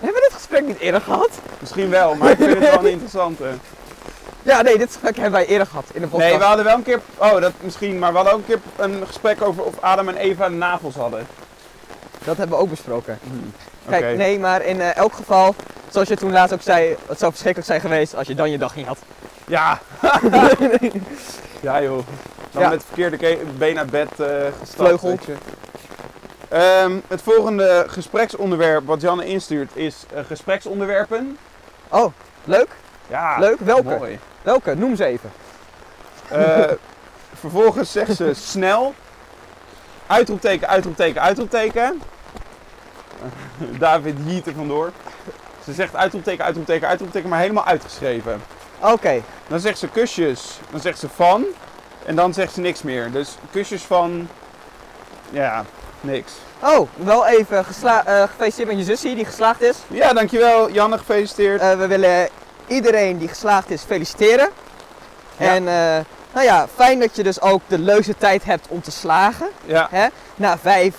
Hebben 0.00 0.20
we 0.22 0.26
dit 0.28 0.36
gesprek 0.38 0.66
niet 0.66 0.78
eerder 0.78 1.00
gehad? 1.00 1.30
Misschien 1.60 1.90
wel, 1.90 2.14
maar 2.14 2.30
ik 2.30 2.36
vind 2.36 2.50
het 2.50 2.58
wel 2.70 2.78
een 2.78 2.90
interessante. 2.98 3.44
Ja, 4.42 4.62
nee, 4.62 4.78
dit 4.78 4.86
gesprek 4.92 5.14
hebben 5.14 5.32
wij 5.32 5.46
eerder 5.46 5.66
gehad 5.66 5.84
in 5.92 6.00
de 6.00 6.06
podcast. 6.06 6.30
Nee, 6.30 6.38
we 6.38 6.44
hadden 6.44 6.64
wel 6.64 6.74
een 6.74 6.82
keer, 6.82 7.00
oh 7.16 7.40
dat 7.40 7.52
misschien, 7.60 7.98
maar 7.98 8.10
we 8.10 8.16
hadden 8.16 8.34
ook 8.34 8.40
een 8.40 8.44
keer 8.46 8.60
een 8.76 9.06
gesprek 9.06 9.42
over 9.42 9.62
of 9.62 9.74
Adam 9.80 10.08
en 10.08 10.16
Eva 10.16 10.48
navels 10.48 10.94
hadden. 10.94 11.26
Dat 12.24 12.36
hebben 12.36 12.56
we 12.56 12.62
ook 12.62 12.70
besproken. 12.70 13.18
Oké. 13.86 13.98
Kijk, 13.98 14.16
nee, 14.16 14.38
maar 14.38 14.62
in 14.64 14.80
eh, 14.80 14.96
elk 14.96 15.12
geval, 15.12 15.54
zoals 15.94 16.08
je 16.08 16.16
toen 16.16 16.32
laatst 16.32 16.54
ook 16.54 16.62
zei, 16.62 16.96
het 17.08 17.18
zou 17.18 17.30
verschrikkelijk 17.30 17.70
zijn 17.70 17.80
geweest 17.80 18.14
als 18.16 18.26
je 18.26 18.34
dan 18.34 18.50
je 18.50 18.58
dag 18.58 18.74
niet 18.76 18.86
had. 18.86 18.98
Ja. 19.46 19.78
ja 21.60 21.82
joh. 21.82 22.06
Dan 22.50 22.62
Ja. 22.62 22.68
met 22.68 22.78
het 22.78 22.84
verkeerde 22.86 23.16
ke- 23.16 23.38
been 23.58 23.78
uit 23.78 23.90
bed 23.90 24.20
eh 24.20 24.26
gestapt. 24.60 24.70
Vleugel. 24.74 25.08
weet 25.08 25.24
je. 25.24 25.34
Ehm, 26.48 26.92
het 27.08 27.22
volgende 27.22 27.84
gespreksonderwerp 27.88 28.86
wat 28.86 29.00
Janne 29.00 29.26
instuurt 29.26 29.70
is 29.76 30.04
eh, 30.14 30.20
gespreksonderwerpen. 30.26 31.38
Oh, 31.88 32.12
leuk. 32.44 32.68
Ja, 33.06 33.38
Leuk. 33.38 33.58
Welke? 33.60 33.82
mooi. 33.98 34.18
Welke? 34.42 34.74
Noem 34.74 34.96
ze 34.96 35.04
even. 35.04 35.32
Eh, 36.28 36.70
vervolgens 37.40 37.92
zegt 37.92 38.16
ze 38.16 38.34
snel. 38.52 38.94
Uitroepteken, 40.06 40.68
uitroepteken, 40.68 41.22
uitroepteken. 41.22 42.02
David 43.58 44.14
jiet 44.26 44.46
er 44.46 44.54
vandoor. 44.54 44.90
Ze 45.64 45.72
zegt 45.72 45.96
uitroepteken, 45.96 46.44
uitroepteken, 46.44 46.88
uitroepteken, 46.88 47.28
maar 47.28 47.40
helemaal 47.40 47.64
uitgeschreven. 47.64 48.42
Oké. 48.80 49.22
Dan 49.46 49.60
zegt 49.60 49.78
ze 49.78 49.88
kusjes, 49.88 50.58
dan 50.70 50.80
zegt 50.80 50.98
ze 50.98 51.08
van. 51.14 51.44
En 52.06 52.16
dan 52.16 52.34
zegt 52.34 52.52
ze 52.52 52.60
niks 52.60 52.82
meer. 52.82 53.10
Dus 53.10 53.36
kusjes 53.50 53.82
van. 53.82 54.28
Ja, 55.30 55.64
niks. 56.00 56.32
Oh, 56.58 56.88
wel 56.96 57.26
even 57.26 57.64
gesla- 57.64 58.04
eh, 58.06 58.22
gefeliciteerd 58.22 58.68
met 58.68 58.78
je 58.78 58.84
zusje 58.96 59.14
die 59.14 59.24
geslaagd 59.24 59.62
is. 59.62 59.76
Ja, 59.86 60.12
dankjewel 60.12 60.70
Janne, 60.70 60.98
gefeliciteerd. 60.98 61.60
Eh, 61.60 61.76
we 61.76 61.86
willen 61.86 62.28
iedereen 62.66 63.18
die 63.18 63.28
geslaagd 63.28 63.70
is 63.70 63.82
feliciteren. 63.82 64.48
Ja. 65.36 65.54
En 65.54 65.68
eh, 65.68 66.04
nou 66.32 66.46
ja, 66.46 66.66
fijn 66.74 67.00
dat 67.00 67.16
je 67.16 67.22
dus 67.22 67.40
ook 67.40 67.60
de 67.66 67.78
leukste 67.78 68.16
tijd 68.16 68.44
hebt 68.44 68.66
om 68.68 68.80
te 68.82 68.90
slagen. 68.90 69.46
ja, 69.64 69.88
Hè? 69.90 70.06
Na 70.36 70.58
vijf, 70.58 70.94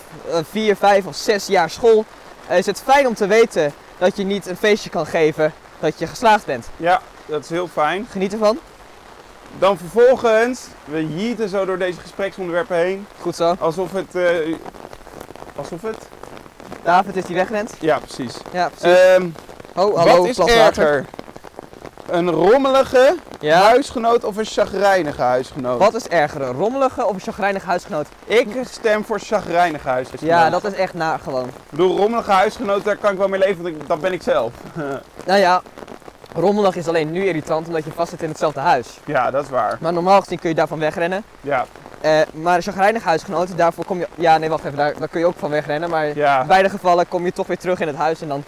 vier, 0.51 0.75
vijf 0.75 1.05
of 1.05 1.15
zes 1.15 1.45
jaar 1.48 1.69
school 1.69 2.05
is 2.50 2.65
het 2.65 2.81
fijn 2.86 3.07
om 3.07 3.13
te 3.13 3.27
weten 3.27 3.74
dat 3.97 4.17
je 4.17 4.23
niet 4.23 4.47
een 4.47 4.57
feestje 4.57 4.89
kan 4.89 5.05
geven 5.05 5.53
dat 5.79 5.99
je 5.99 6.07
geslaagd 6.07 6.45
bent. 6.45 6.67
ja, 6.77 7.01
dat 7.25 7.43
is 7.43 7.49
heel 7.49 7.67
fijn. 7.67 8.07
Geniet 8.11 8.33
ervan. 8.33 8.59
Dan 9.59 9.77
vervolgens, 9.77 10.67
we 10.85 11.07
jieten 11.15 11.49
zo 11.49 11.65
door 11.65 11.77
deze 11.77 11.99
gespreksonderwerpen 11.99 12.77
heen. 12.77 13.07
Goed 13.21 13.35
zo. 13.35 13.55
Alsof 13.59 13.91
het. 13.91 14.15
eh, 14.15 14.55
alsof 15.55 15.81
het? 15.81 15.97
David 16.83 17.15
is 17.15 17.25
die 17.25 17.35
wegrent. 17.35 17.73
Ja, 17.79 17.99
precies. 17.99 18.33
Ja, 18.51 18.69
precies. 18.69 18.99
Oh, 19.75 19.95
hallo, 19.97 20.17
wat 20.33 20.47
is 20.47 20.55
erger? 20.55 21.05
Een 22.09 22.29
rommelige 22.31 23.15
Ja. 23.39 23.59
huisgenoot 23.62 24.24
of 24.24 24.38
een 24.38 24.45
chagrijnige 24.45 25.21
huisgenoot? 25.21 25.79
Wat 25.79 25.93
is 25.93 26.07
erger, 26.07 26.41
een 26.41 26.51
rommelige 26.53 27.05
of 27.05 27.13
een 27.13 27.19
chagrijnige 27.19 27.65
huisgenoot? 27.65 28.07
Ik? 28.25 28.47
Stem 28.69 29.05
voor 29.05 29.19
chagrijnige 29.19 29.88
huisgenoot. 29.89 30.25
Ja, 30.25 30.50
dat 30.50 30.63
is 30.63 30.74
echt 30.74 30.93
naar 30.93 31.19
gewoon. 31.19 31.45
Ik 31.45 31.51
bedoel, 31.69 31.97
rommelige 31.97 32.31
huisgenoot, 32.31 32.83
daar 32.83 32.97
kan 32.97 33.12
ik 33.12 33.17
wel 33.17 33.27
mee 33.27 33.39
leven, 33.39 33.63
want 33.63 33.88
dat 33.88 34.01
ben 34.01 34.13
ik 34.13 34.21
zelf. 34.21 34.51
Nou 35.25 35.39
ja, 35.39 35.62
rommelig 36.35 36.75
is 36.75 36.88
alleen 36.88 37.12
nu 37.12 37.25
irritant 37.25 37.67
omdat 37.67 37.83
je 37.85 37.91
vast 37.91 38.09
zit 38.09 38.21
in 38.24 38.29
hetzelfde 38.29 38.59
huis. 38.59 39.00
ja, 39.05 39.31
dat 39.31 39.43
is 39.43 39.50
waar. 39.50 39.77
Maar 39.81 39.93
normaal 39.93 40.21
gezien 40.21 40.39
kun 40.39 40.50
je 40.50 40.55
daarvan 40.55 40.79
wegrennen. 40.79 41.24
Ja, 41.41 41.65
Eh, 42.01 42.19
maar 42.33 42.55
een 42.55 42.62
chagrijnige 42.62 43.07
huisgenoot, 43.07 43.57
daarvoor 43.57 43.85
kom 43.85 43.97
je... 44.00 44.07
Ja, 44.15 44.38
nee, 44.38 44.50
wacht 44.50 44.65
even, 44.65 44.77
daar, 44.77 44.93
daar 45.00 45.07
kun 45.07 45.19
je 45.19 45.25
ook 45.25 45.38
van 45.38 45.50
wegrennen. 45.50 45.89
Maar 45.89 46.05
in 46.05 46.47
beide 46.47 46.69
gevallen 46.69 47.07
kom 47.07 47.25
je 47.25 47.31
toch 47.31 47.47
weer 47.47 47.57
terug 47.57 47.79
in 47.79 47.88
het 47.88 47.95
huis 47.95 48.21
en 48.21 48.27
dan... 48.27 48.43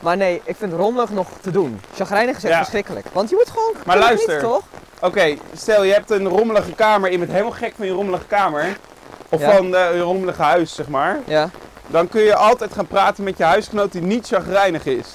Maar 0.00 0.16
nee, 0.16 0.40
ik 0.44 0.56
vind 0.56 0.72
rommelig 0.72 1.10
nog 1.10 1.28
te 1.40 1.50
doen. 1.50 1.80
Chagrijnig 1.94 2.36
is 2.36 2.42
echt 2.44 2.52
Ja. 2.52 2.58
verschrikkelijk. 2.58 3.06
Want 3.12 3.30
je 3.30 3.34
moet 3.36 3.50
gewoon... 3.50 3.74
Maar 3.86 3.98
luister. 3.98 4.40
toch? 4.40 4.62
Oké, 5.00 5.34
stel 5.54 5.82
je 5.84 5.92
hebt 5.92 6.10
een 6.10 6.28
rommelige 6.28 6.72
kamer, 6.72 7.10
je 7.10 7.18
bent 7.18 7.30
helemaal 7.30 7.52
gek 7.52 7.72
van 7.76 7.86
je 7.86 7.92
rommelige 7.92 8.24
kamer. 8.26 8.76
Of 9.28 9.40
Ja. 9.40 9.56
van 9.56 9.74
eh, 9.74 9.94
je 9.94 10.00
rommelige 10.00 10.42
huis, 10.42 10.74
zeg 10.74 10.88
maar. 10.88 11.18
Ja. 11.24 11.50
Dan 11.86 12.08
kun 12.08 12.20
je 12.22 12.34
altijd 12.36 12.72
gaan 12.72 12.86
praten 12.86 13.24
met 13.24 13.36
je 13.38 13.44
huisgenoot 13.44 13.92
die 13.92 14.02
niet 14.02 14.26
chagrijnig 14.26 14.86
is. 14.86 15.06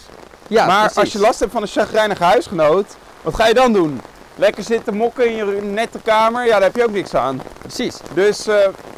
Ja, 0.47 0.65
maar 0.65 0.79
precies. 0.79 0.97
als 0.97 1.11
je 1.11 1.19
last 1.19 1.39
hebt 1.39 1.51
van 1.51 1.61
een 1.61 1.67
chagrijnige 1.67 2.23
huisgenoot, 2.23 2.95
wat 3.21 3.35
ga 3.35 3.47
je 3.47 3.53
dan 3.53 3.73
doen? 3.73 4.01
Lekker 4.35 4.63
zitten 4.63 4.95
mokken 4.95 5.25
in 5.29 5.35
je 5.35 5.61
nette 5.61 5.99
kamer? 6.03 6.45
Ja, 6.45 6.51
daar 6.51 6.61
heb 6.61 6.75
je 6.75 6.83
ook 6.83 6.91
niks 6.91 7.15
aan. 7.15 7.41
Precies, 7.61 7.97
Dus 8.13 8.47
eh, 8.47 8.55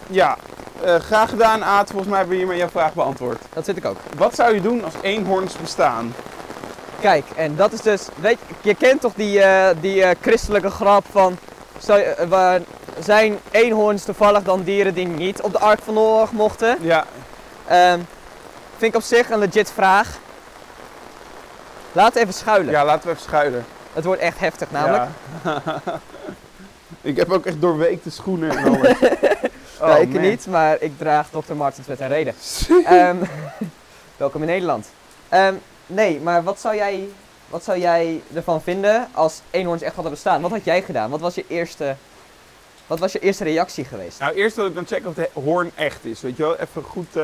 ja, 0.07 0.37
Eh, 0.83 0.95
graag 0.95 1.29
gedaan 1.29 1.63
Aad. 1.63 1.87
Volgens 1.89 2.09
mij 2.09 2.17
hebben 2.19 2.35
we 2.35 2.41
hiermee 2.43 2.59
jouw 2.59 2.69
vraag 2.69 2.93
beantwoord. 2.93 3.41
dat 3.53 3.65
zit 3.65 3.77
ik 3.77 3.85
ook. 3.85 3.97
Wat 4.17 4.35
zou 4.35 4.53
je 4.53 4.61
doen 4.61 4.83
als 4.83 4.93
eenhoorns 5.01 5.57
bestaan? 5.57 6.13
Kijk, 6.99 7.25
en 7.35 7.55
dat 7.55 7.71
is 7.71 7.81
dus, 7.81 8.07
weet 8.19 8.37
je, 8.47 8.53
je 8.69 8.75
kent 8.75 9.01
toch 9.01 9.13
die, 9.15 9.41
eh, 9.41 9.75
die 9.81 10.03
eh, 10.03 10.15
christelijke 10.21 10.69
grap 10.69 11.05
van, 11.11 11.37
waar 12.27 12.61
zijn 12.99 13.39
eenhoorns 13.51 14.03
toevallig 14.03 14.43
dan 14.43 14.63
dieren 14.63 14.93
die 14.93 15.07
niet 15.07 15.41
op 15.41 15.51
de 15.51 15.59
Ark 15.59 15.79
van 15.83 15.93
Noach 15.93 16.31
mochten? 16.31 16.77
Ja, 16.81 17.05
Ehm, 17.67 17.99
vind 18.77 18.93
ik 18.93 18.95
op 18.95 19.01
zich 19.01 19.29
een 19.29 19.39
legit 19.39 19.71
vraag. 19.71 20.17
Laat 21.91 22.15
even 22.15 22.33
schuilen. 22.33 22.71
ja, 22.73 22.85
laten 22.85 23.03
we 23.03 23.09
even 23.09 23.23
schuilen. 23.23 23.65
Het 23.93 24.03
wordt 24.05 24.21
echt 24.21 24.39
heftig 24.39 24.71
namelijk. 24.71 25.03
Ja. 25.43 25.61
ik 27.11 27.15
heb 27.17 27.31
ook 27.31 27.45
echt 27.45 27.61
doorweekte 27.61 28.09
schoenen 28.11 28.57
en 28.57 28.63
alles. 28.65 28.95
Ja, 29.81 29.95
Oh, 29.95 30.01
ik 30.01 30.09
man. 30.13 30.21
niet, 30.21 30.47
maar 30.47 30.77
ik 30.81 30.97
draag 30.97 31.29
Dr. 31.29 31.53
Martens 31.53 31.87
met 31.87 31.99
een 31.99 32.07
reden. 32.07 32.33
Ehm, 32.85 33.15
welkom 34.17 34.41
in 34.41 34.47
Nederland. 34.47 34.87
Ehm, 35.29 35.53
nee, 35.87 36.19
maar 36.19 36.43
wat 36.43 36.59
zou, 36.59 36.75
jij, 36.75 37.07
wat 37.49 37.63
zou 37.63 37.79
jij 37.79 38.21
ervan 38.33 38.61
vinden 38.61 39.07
als 39.13 39.41
eenhoorns 39.49 39.81
echt 39.81 39.93
hadden 39.93 40.11
bestaan? 40.13 40.41
Wat 40.41 40.51
had 40.51 40.63
jij 40.63 40.81
gedaan? 40.81 41.09
Wat 41.09 41.19
was 41.19 41.35
je 41.35 41.45
eerste, 41.47 41.95
wat 42.87 42.99
was 42.99 43.11
je 43.11 43.19
eerste 43.19 43.43
reactie 43.43 43.85
geweest? 43.85 44.19
Nou, 44.19 44.33
eerst 44.33 44.55
wil 44.55 44.65
ik 44.65 44.75
dan 44.75 44.85
checken 44.85 45.09
of 45.09 45.13
de 45.15 45.29
hoorn 45.33 45.71
echt 45.75 46.05
is. 46.05 46.21
Weet 46.21 46.37
je 46.37 46.43
wel, 46.43 46.55
even 46.57 46.83
goed 46.83 47.15
eh, 47.15 47.23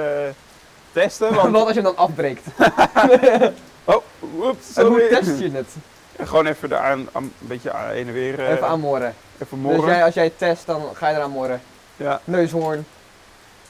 testen. 0.92 1.34
Want... 1.36 1.52
Wat 1.56 1.62
als 1.66 1.74
je 1.76 1.82
hem 1.82 1.84
dan 1.84 1.98
afbreekt? 1.98 2.46
Oh, 3.84 4.04
oeps, 4.40 4.76
hoe 4.76 5.08
test 5.10 5.40
je 5.40 5.52
het? 5.52 5.68
Gewoon 6.30 6.46
even 6.46 6.70
daar 6.70 6.80
aan, 6.82 7.08
aan- 7.12 7.24
een 7.24 7.48
beetje 7.48 7.72
heen 7.76 8.08
en 8.08 8.14
weer. 8.14 8.40
eh, 8.40 8.50
Even 8.52 8.68
aanmoren. 8.68 9.14
even 9.42 9.48
Dus 9.64 9.72
morren. 9.76 9.94
jij, 9.94 10.04
als 10.04 10.14
jij 10.14 10.32
test, 10.38 10.66
dan 10.66 10.84
ga 10.94 11.10
je 11.10 11.16
eraan 11.16 11.32
moren. 11.32 11.62
Ja, 11.98 12.22
Neushoorn. 12.24 12.86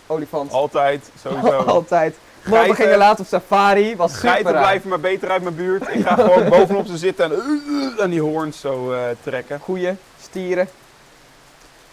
Olifant. 0.07 0.51
altijd, 0.51 1.09
sowieso. 1.21 1.57
Altijd. 1.77 2.15
Morgen 2.43 2.65
Geiten- 2.65 2.75
gingen 2.83 2.97
later 2.97 3.19
op 3.19 3.27
safari. 3.27 3.95
Was 3.95 4.13
super 4.13 4.29
Geiten 4.29 4.51
blijven 4.51 4.89
maar 4.89 4.99
beter 4.99 5.29
uit 5.29 5.41
mijn 5.41 5.55
buurt. 5.55 5.87
Ik 5.87 6.05
ga 6.07 6.15
gewoon 6.15 6.49
bovenop 6.49 6.85
ze 6.87 6.97
zitten 6.97 7.25
en 7.25 7.31
uh, 7.67 8.03
aan 8.03 8.09
die 8.09 8.21
hoorns 8.21 8.59
zo 8.59 8.91
eh, 8.93 9.01
trekken. 9.23 9.59
Koeien, 9.59 9.99
stieren. 10.21 10.69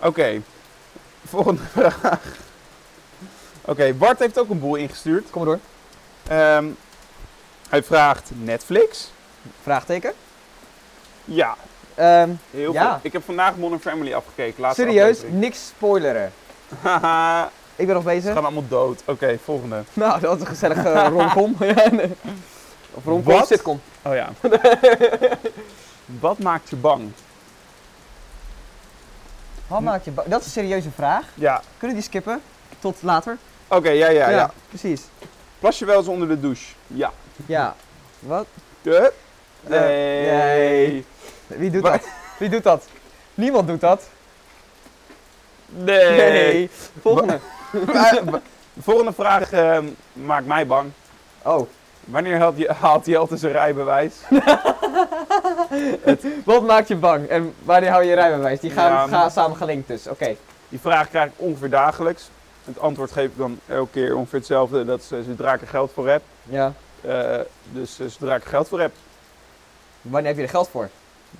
Oké, 0.01 0.43
volgende 1.27 1.61
vraag. 1.73 2.19
Oké, 3.65 3.93
Bart 3.93 4.19
heeft 4.19 4.39
ook 4.39 4.51
een 4.51 4.61
boel 4.61 4.75
ingestuurd. 4.75 5.31
Kom 5.31 5.45
maar 5.45 5.55
door. 5.57 6.37
Ehm, 6.37 6.65
hij 7.69 7.83
vraagt 7.83 8.31
Netflix. 8.35 9.11
Vraagteken. 9.63 10.13
Ja, 11.25 11.57
Ehm, 11.95 12.31
heel 12.51 12.73
Ja. 12.73 12.99
Ik 13.03 13.13
heb 13.13 13.25
vandaag 13.25 13.57
Modern 13.57 13.81
Family 13.81 14.13
afgekeken. 14.15 14.61
Laatste 14.61 14.83
serieus, 14.83 15.09
aflevering. 15.17 15.41
niks 15.41 15.67
spoileren. 15.67 16.33
Haha, 16.83 17.51
Ik 17.77 17.87
ben 17.87 17.95
nog 17.95 18.05
ze 18.05 18.09
bezig. 18.09 18.33
gaan 18.35 18.45
allemaal 18.45 18.69
dood. 18.69 19.03
Oké, 19.07 19.39
volgende. 19.45 19.83
Nou, 19.93 20.21
dat 20.21 20.31
was 20.31 20.41
een 20.41 20.47
gezellige 20.47 21.05
romcom. 21.19 21.57
Of 22.95 23.05
romcom, 23.05 23.35
Wat? 23.35 23.47
sitcom. 23.47 23.81
Oh 24.03 24.15
ja. 24.15 24.29
Wat 26.21 26.39
maakt 26.39 26.69
je 26.71 26.77
bang? 26.77 27.11
Wat 29.67 29.81
maakt 29.81 30.05
je 30.05 30.11
ba- 30.11 30.25
Dat 30.27 30.41
is 30.41 30.47
een 30.47 30.53
serieuze 30.53 30.91
vraag. 30.91 31.25
Ja, 31.35 31.63
Kunnen 31.79 31.97
die 31.97 32.05
skippen? 32.07 32.41
Tot 32.79 32.97
later? 33.03 33.37
oké, 33.69 33.91
ja, 33.91 34.09
ja, 34.09 34.29
ja, 34.31 34.51
precies. 34.69 35.03
Plas 35.59 35.79
je 35.79 35.85
wel 35.85 35.99
eens 35.99 36.07
onder 36.09 36.29
de 36.29 36.41
douche? 36.41 36.73
Ja. 36.87 37.13
Ja. 37.47 37.75
Wat? 38.19 38.47
De? 38.83 39.13
Eh, 39.65 39.71
Nee. 39.71 40.31
nee. 40.31 41.05
Wie 41.47 41.71
doet 41.71 41.83
dat? 41.83 42.09
Wie 42.39 42.49
doet 42.49 42.63
dat? 42.63 42.85
Niemand 43.35 43.69
doet 43.69 43.81
dat. 43.81 44.09
Nee. 45.67 46.71
Volgende. 47.01 47.39
De 47.71 48.41
volgende 48.83 49.13
vraag 49.13 49.53
ehm, 49.53 49.85
maakt 50.13 50.47
mij 50.47 50.67
bang. 50.67 50.91
Oh. 51.43 51.69
Wanneer 52.05 52.39
haalt, 52.39 52.59
je, 52.59 52.73
haalt 52.73 53.07
Jelte 53.07 53.37
zijn 53.37 53.53
rijbewijs? 53.53 54.15
Wat 56.45 56.63
maakt 56.63 56.89
je 56.89 56.97
bang? 56.97 57.29
En 57.29 57.55
wanneer 57.63 57.91
hou 57.91 58.03
je 58.03 58.09
je 58.09 58.15
rijbewijs? 58.15 58.61
Die 58.61 58.71
gaan, 58.71 58.91
Ja, 58.91 59.07
gaan 59.07 59.31
samen 59.31 59.57
gelinkt 59.57 59.89
dus. 59.89 60.07
Oké. 60.07 60.37
Die 60.69 60.81
vraag 60.81 61.09
krijg 61.09 61.27
ik 61.27 61.33
ongeveer 61.37 61.71
dagelijks. 61.71 62.29
Het 62.65 62.79
antwoord 62.79 63.13
geef 63.13 63.25
ik 63.25 63.37
dan 63.37 63.59
elke 63.69 63.91
keer 63.91 64.17
ongeveer 64.17 64.39
hetzelfde. 64.39 64.85
Dat 64.85 65.11
eh, 65.13 65.19
zodra 65.27 65.55
ik 65.55 65.61
er 65.61 65.67
geld 65.67 65.93
voor 65.93 66.09
heb. 66.09 66.23
Ja. 66.43 66.73
Eh, 67.01 67.39
dus 67.73 68.01
eh, 68.01 68.07
zodra 68.07 68.35
ik 68.35 68.43
er 68.43 68.49
geld 68.49 68.69
voor 68.69 68.81
heb, 68.81 68.93
Wanneer 70.01 70.27
heb 70.27 70.37
je 70.37 70.43
er 70.43 70.49
geld 70.49 70.69
voor? 70.69 70.89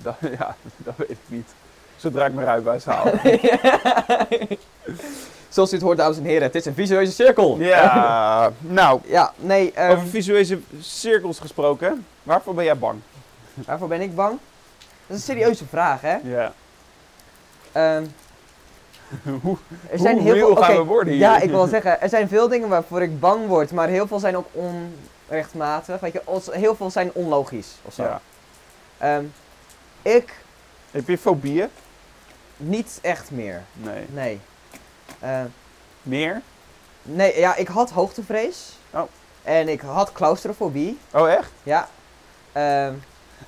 ja, 0.39 0.55
dat 0.77 0.93
weet 0.97 1.09
ik 1.09 1.17
niet. 1.27 1.49
Zodra 1.95 2.25
ik 2.25 2.33
mijn 2.33 2.47
rijbewijs 2.47 2.85
haal. 2.85 3.05
Zoals 5.49 5.71
u 5.71 5.75
het 5.75 5.85
hoort, 5.85 5.97
dames 5.97 6.17
en 6.17 6.23
heren, 6.23 6.43
het 6.43 6.55
is 6.55 6.65
een 6.65 6.73
visueuze 6.73 7.11
cirkel. 7.11 7.57
Ja, 7.59 8.51
nou, 8.59 9.01
Ja, 9.05 9.33
nee, 9.35 9.71
ehm, 9.71 9.91
over 9.91 10.07
visuele 10.07 10.59
cirkels 10.79 11.39
gesproken. 11.39 12.05
Waarvoor 12.23 12.53
ben 12.53 12.63
jij 12.63 12.77
bang? 12.77 12.99
waarvoor 13.53 13.87
ben 13.87 14.01
ik 14.01 14.15
bang? 14.15 14.39
Dat 15.07 15.17
is 15.17 15.27
een 15.27 15.35
serieuze 15.35 15.65
vraag, 15.65 16.01
hè? 16.01 16.15
Ja. 16.23 16.53
Ehm, 17.71 18.05
Hoe, 19.41 19.57
er 19.91 19.99
zijn 19.99 20.19
heel 20.19 20.35
veel, 20.35 20.55
gaan 20.55 20.75
we 20.75 20.83
worden 20.83 21.13
hier? 21.13 21.21
Ja, 21.21 21.39
ik 21.39 21.49
wil 21.49 21.67
zeggen, 21.67 22.01
er 22.01 22.09
zijn 22.09 22.27
veel 22.27 22.47
dingen 22.47 22.69
waarvoor 22.69 23.01
ik 23.01 23.19
bang 23.19 23.47
word, 23.47 23.71
maar 23.71 23.87
heel 23.87 24.07
veel 24.07 24.19
zijn 24.19 24.37
ook 24.37 24.47
onrechtmatig. 24.51 25.99
Weet 25.99 26.13
je, 26.13 26.21
heel 26.51 26.75
veel 26.75 26.89
zijn 26.91 27.11
onlogisch 27.13 27.75
of 27.81 27.93
zo. 27.93 28.03
Ja. 28.03 28.21
Ehm, 28.97 29.23
ik 30.05 30.33
Heb 30.91 31.07
je 31.07 31.17
fobieën? 31.17 31.69
niet 32.57 32.99
echt 33.01 33.31
meer. 33.31 33.63
Nee. 33.73 34.05
Nee. 34.09 34.39
Ehm, 35.19 35.45
Meer? 36.01 36.41
nee, 37.01 37.39
ja, 37.39 37.55
ik 37.55 37.67
had 37.67 37.91
hoogtevrees. 37.91 38.77
Oh. 38.89 39.01
En 39.43 39.69
ik 39.69 39.81
had 39.81 40.11
claustrofobie. 40.11 40.99
Oh, 41.11 41.31
echt? 41.31 41.51
Ja. 41.63 41.87
Ehm, 42.51 42.93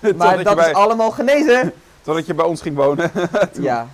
maar 0.18 0.44
dat 0.44 0.56
bij, 0.56 0.70
is 0.70 0.76
allemaal 0.76 1.12
genezen. 1.12 1.74
Totdat 2.02 2.26
je 2.26 2.34
bij 2.34 2.46
ons 2.46 2.62
ging 2.62 2.76
wonen. 2.76 3.12
ja. 3.62 3.88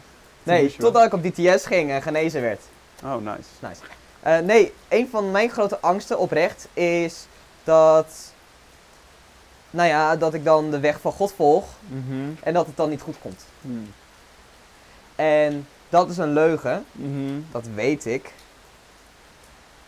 Nee, 0.44 0.76
totdat 0.76 1.06
ik 1.06 1.14
op 1.14 1.24
DTS 1.24 1.66
ging 1.66 1.92
en 1.92 2.02
genezen 2.02 2.42
werd. 2.42 2.62
Oh, 3.04 3.16
nice. 3.16 3.82
Eh, 4.20 4.38
nee, 4.38 4.74
een 4.88 5.08
van 5.12 5.32
mijn 5.32 5.50
grote 5.50 5.80
angsten 5.80 6.20
oprecht 6.20 6.68
is 6.74 7.28
dat. 7.64 8.34
Nou 9.74 9.88
ja, 9.88 10.16
dat 10.16 10.34
ik 10.34 10.44
dan 10.44 10.72
de 10.72 10.80
weg 10.80 11.00
van 11.02 11.12
God 11.12 11.34
volg 11.36 11.66
Mhm. 11.88 12.30
en 12.44 12.54
dat 12.54 12.66
het 12.66 12.78
dan 12.78 12.90
niet 12.90 13.02
goed 13.02 13.16
komt. 13.22 13.46
Hmm. 13.62 13.94
En 15.16 15.68
dat 15.90 16.10
is 16.10 16.18
een 16.18 16.34
leugen, 16.34 16.86
Mhm. 16.92 17.42
dat 17.52 17.66
weet 17.76 18.06
ik. 18.06 18.34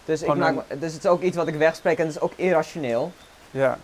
Dus, 0.05 0.21
ik 0.21 0.35
maak, 0.35 0.55
een- 0.67 0.79
dus 0.79 0.93
het 0.93 1.03
is 1.03 1.09
ook 1.09 1.21
iets 1.21 1.35
wat 1.35 1.47
ik 1.47 1.55
wegspreek 1.55 1.97
en 1.99 2.05
het 2.05 2.15
is 2.15 2.21
ook 2.21 2.33
irrationeel. 2.35 3.11
Ja. 3.51 3.77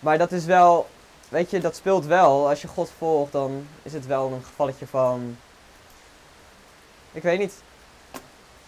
Maar 0.00 0.18
dat 0.18 0.32
is 0.32 0.44
wel, 0.44 0.88
weet 1.28 1.50
je, 1.50 1.60
dat 1.60 1.76
speelt 1.76 2.06
wel. 2.06 2.48
Als 2.48 2.62
je 2.62 2.68
God 2.68 2.90
volgt, 2.98 3.32
dan 3.32 3.66
is 3.82 3.92
het 3.92 4.06
wel 4.06 4.32
een 4.32 4.44
gevalletje 4.44 4.86
van. 4.86 5.36
Ik 7.12 7.22
weet 7.22 7.38
niet. 7.38 7.62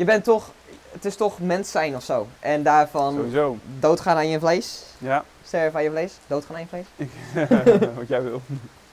Je 0.00 0.06
bent 0.06 0.24
toch, 0.24 0.50
het 0.92 1.04
is 1.04 1.16
toch 1.16 1.38
mens 1.38 1.70
zijn 1.70 1.96
of 1.96 2.02
zo. 2.02 2.26
En 2.38 2.62
daarvan 2.62 3.14
Sowieso. 3.14 3.58
doodgaan 3.78 4.16
aan 4.16 4.28
je 4.28 4.38
vlees. 4.38 4.82
Ja. 4.98 5.24
Sterven 5.44 5.78
aan 5.78 5.84
je 5.84 5.90
vlees. 5.90 6.12
Doodgaan 6.26 6.56
aan 6.56 6.62
je 6.62 6.68
vlees. 6.68 7.88
Wat 7.98 8.08
jij 8.08 8.22
wil. 8.22 8.40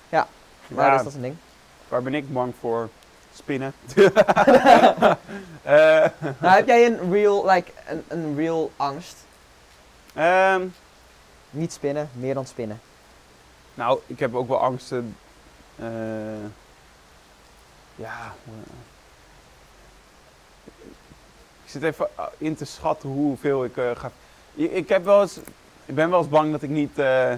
Ja. 0.09 0.27
Maar 0.67 0.85
Ja, 0.85 0.91
dus 0.91 0.97
dat 1.01 1.07
is 1.07 1.15
een 1.15 1.21
ding. 1.21 1.35
waar 1.87 2.01
ben 2.03 2.13
ik 2.13 2.33
bang 2.33 2.53
voor? 2.59 2.89
Spinnen. 3.33 3.73
Eh, 5.63 6.05
Nou, 6.39 6.55
heb 6.55 6.67
jij 6.67 6.85
een 6.85 7.11
real, 7.11 7.49
like, 7.49 7.71
een, 7.87 8.03
een 8.07 8.35
real 8.35 8.71
angst? 8.75 9.15
ehm, 10.13 10.65
Niet 11.49 11.73
spinnen, 11.73 12.09
meer 12.13 12.33
dan 12.33 12.45
spinnen. 12.45 12.81
nou, 13.73 13.99
ik 14.07 14.19
heb 14.19 14.35
ook 14.35 14.47
wel 14.47 14.59
angsten. 14.61 15.15
eh, 15.75 15.87
ja. 17.95 18.33
Ik 21.67 21.73
zit 21.73 21.83
even 21.83 22.07
eh, 22.15 22.25
in 22.37 22.55
te 22.55 22.65
schatten 22.65 23.09
hoeveel 23.09 23.63
ik 23.63 23.77
eh, 23.77 23.91
ga. 23.95 24.11
Ik, 24.53 24.71
ik 24.71 24.89
heb 24.89 25.05
wel 25.05 25.21
eens. 25.21 25.37
Ik 25.85 25.95
ben 25.95 26.09
wel 26.09 26.19
eens 26.19 26.29
bang 26.29 26.51
dat 26.51 26.61
ik 26.61 26.69
niet. 26.69 26.99
eh, 26.99 27.33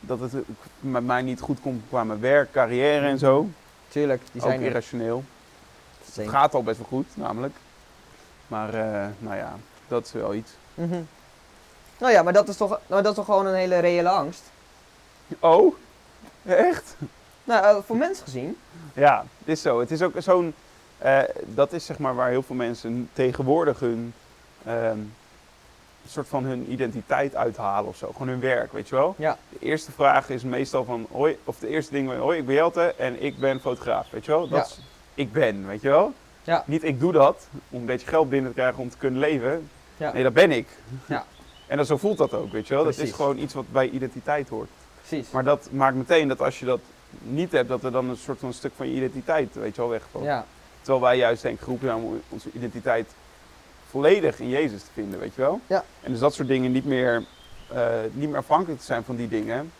dat 0.00 0.20
het 0.20 0.32
met 0.80 1.04
mij 1.04 1.22
niet 1.22 1.40
goed 1.40 1.60
komt 1.60 1.82
qua 1.88 2.04
mijn 2.04 2.20
werk, 2.20 2.52
carrière 2.52 3.06
en 3.06 3.18
zo. 3.18 3.48
Tuurlijk, 3.88 4.22
die 4.32 4.42
ook 4.42 4.48
zijn 4.48 4.60
er. 4.60 4.66
irrationeel. 4.66 5.24
Het 6.14 6.28
gaat 6.28 6.54
al 6.54 6.62
best 6.62 6.78
wel 6.78 6.86
goed, 6.86 7.06
namelijk. 7.14 7.54
Maar, 8.46 8.72
nou 9.18 9.36
ja, 9.36 9.56
dat 9.88 10.04
is 10.04 10.12
wel 10.12 10.34
iets. 10.34 10.50
Mhm. 10.74 11.00
Nou 11.98 12.12
ja, 12.12 12.22
maar 12.22 12.32
dat 12.32 12.48
is 12.48 12.56
toch, 12.56 12.68
nou, 12.86 13.02
dat 13.02 13.10
is 13.10 13.16
toch 13.16 13.24
gewoon 13.24 13.46
een 13.46 13.54
hele 13.54 13.78
reële 13.78 14.08
angst? 14.08 14.42
Oh? 15.38 15.74
Echt? 16.44 16.96
Nou, 17.44 17.82
voor 17.86 17.96
mens 17.96 18.20
gezien. 18.20 18.56
Ja, 18.94 19.24
het 19.38 19.48
is 19.48 19.62
zo. 19.62 19.80
Het 19.80 19.90
is 19.90 20.02
ook 20.02 20.12
zo'n... 20.18 20.54
eh, 20.98 21.18
dat 21.46 21.72
is 21.72 21.84
zeg 21.86 21.98
maar 21.98 22.14
waar 22.14 22.28
heel 22.30 22.42
veel 22.42 22.56
mensen 22.56 23.08
tegenwoordig 23.12 23.80
hun... 23.80 24.12
ehm, 24.64 24.98
soort 26.08 26.28
van 26.28 26.44
hun 26.44 26.72
identiteit 26.72 27.34
uithalen 27.34 27.88
of 27.88 27.96
zo. 27.96 28.10
Gewoon 28.12 28.28
hun 28.28 28.40
werk, 28.40 28.72
weet 28.72 28.88
je 28.88 28.94
wel? 28.94 29.14
Ja. 29.18 29.38
De 29.48 29.58
eerste 29.66 29.92
vraag 29.92 30.28
is 30.28 30.42
meestal 30.42 30.84
van... 30.84 31.06
Hoi, 31.10 31.38
of 31.44 31.58
de 31.58 31.68
eerste 31.68 31.92
ding... 31.92 32.16
Hoi, 32.16 32.38
ik 32.38 32.46
ben 32.46 32.54
Jelte 32.54 32.94
en 32.98 33.22
ik 33.22 33.38
ben 33.38 33.60
fotograaf, 33.60 34.10
weet 34.10 34.24
je 34.24 34.30
wel? 34.30 34.48
Dat 34.48 34.58
Ja. 34.58 34.64
is... 34.64 34.80
Ik 35.14 35.32
ben, 35.32 35.66
weet 35.66 35.80
je 35.82 35.88
wel? 35.88 36.12
Ja. 36.42 36.62
Niet 36.66 36.84
ik 36.84 37.00
doe 37.00 37.12
dat 37.12 37.46
om 37.70 37.80
een 37.80 37.86
beetje 37.86 38.06
geld 38.06 38.28
binnen 38.28 38.50
te 38.50 38.56
krijgen 38.56 38.82
om 38.82 38.90
te 38.90 38.96
kunnen 38.96 39.20
leven. 39.20 39.68
Ja. 39.96 40.12
Nee, 40.12 40.22
dat 40.22 40.32
ben 40.32 40.50
ik. 40.50 40.68
Ja. 41.06 41.24
En 41.66 41.76
dan, 41.76 41.86
zo 41.86 41.96
voelt 41.96 42.18
dat 42.18 42.32
ook, 42.34 42.52
weet 42.52 42.66
je 42.68 42.74
wel? 42.74 42.84
Dat 42.84 42.98
is 42.98 43.12
gewoon 43.12 43.38
iets 43.38 43.54
wat 43.54 43.72
bij 43.72 43.88
identiteit 43.88 44.48
hoort. 44.48 44.68
Precies. 45.06 45.30
Maar 45.30 45.44
dat 45.44 45.68
maakt 45.70 45.96
meteen 45.96 46.28
dat 46.28 46.40
als 46.40 46.58
je 46.58 46.64
dat 46.66 46.80
niet 47.22 47.52
hebt, 47.52 47.68
dat 47.68 47.84
er 47.84 47.92
dan 47.92 48.08
een 48.08 48.16
soort 48.16 48.38
van 48.38 48.52
stuk 48.52 48.72
van 48.76 48.88
je 48.88 48.94
identiteit, 48.94 49.54
weet 49.54 49.74
je 49.74 49.80
wel, 49.80 49.90
wegvalt. 49.90 50.24
ja. 50.24 50.44
Terwijl 50.84 51.04
wij 51.04 51.16
juist 51.16 51.42
denk 51.42 51.54
ik 51.54 51.62
geroepen 51.62 51.88
zijn 51.88 52.02
om 52.02 52.20
onze 52.28 52.48
identiteit 52.52 53.10
volledig 53.90 54.40
in 54.40 54.48
Jezus 54.48 54.82
te 54.82 54.90
vinden, 54.92 55.18
weet 55.18 55.34
je 55.34 55.40
wel? 55.40 55.60
Ja. 55.66 55.84
En 56.02 56.10
dus 56.10 56.20
dat 56.20 56.34
soort 56.34 56.48
dingen 56.48 56.72
niet 56.72 56.84
meer, 56.84 57.24
eh, 57.72 57.88
niet 58.12 58.28
meer 58.28 58.38
afhankelijk 58.38 58.80
te 58.80 58.86
zijn 58.86 59.04
van 59.04 59.16
die 59.16 59.28
dingen. 59.28 59.72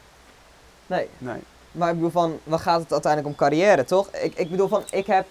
Nee. 0.87 1.09
Nee. 1.19 1.41
Maar 1.73 1.89
ik 1.89 1.95
bedoel 1.95 2.11
van, 2.11 2.39
waar 2.45 2.59
gaat 2.59 2.81
het 2.81 2.93
uiteindelijk 2.93 3.33
om 3.33 3.39
carrière, 3.39 3.85
toch? 3.85 4.09
Ik, 4.11 4.35
ik 4.35 4.51
bedoel 4.51 4.69
van, 4.69 4.83
ik 4.91 5.07
heb, 5.07 5.27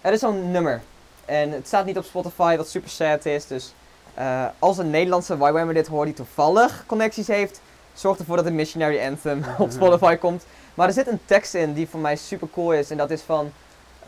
er 0.00 0.12
is 0.12 0.20
zo'n 0.20 0.50
nummer. 0.50 0.82
En 1.24 1.50
het 1.50 1.66
staat 1.66 1.84
niet 1.84 1.98
op 1.98 2.04
Spotify, 2.04 2.56
wat 2.56 2.68
super 2.68 2.90
sad 2.90 3.26
is. 3.26 3.46
Dus 3.46 3.72
eh, 4.14 4.46
als 4.58 4.78
een 4.78 4.90
Nederlandse 4.90 5.34
YWAM'er 5.34 5.74
dit 5.74 5.86
hoort 5.86 6.06
die 6.06 6.14
toevallig 6.14 6.84
connecties 6.86 7.26
heeft, 7.26 7.60
zorg 7.92 8.18
ervoor 8.18 8.36
dat 8.36 8.44
de 8.44 8.50
Missionary 8.50 9.00
Anthem 9.00 9.44
op 9.58 9.70
Spotify 9.70 10.16
komt. 10.16 10.44
Maar 10.74 10.86
er 10.86 10.92
zit 10.92 11.06
een 11.06 11.20
tekst 11.24 11.54
in 11.54 11.72
die 11.72 11.88
voor 11.88 12.00
mij 12.00 12.16
super 12.16 12.48
cool 12.52 12.72
is. 12.72 12.90
En 12.90 12.96
dat 12.96 13.10
is 13.10 13.22
van, 13.22 13.52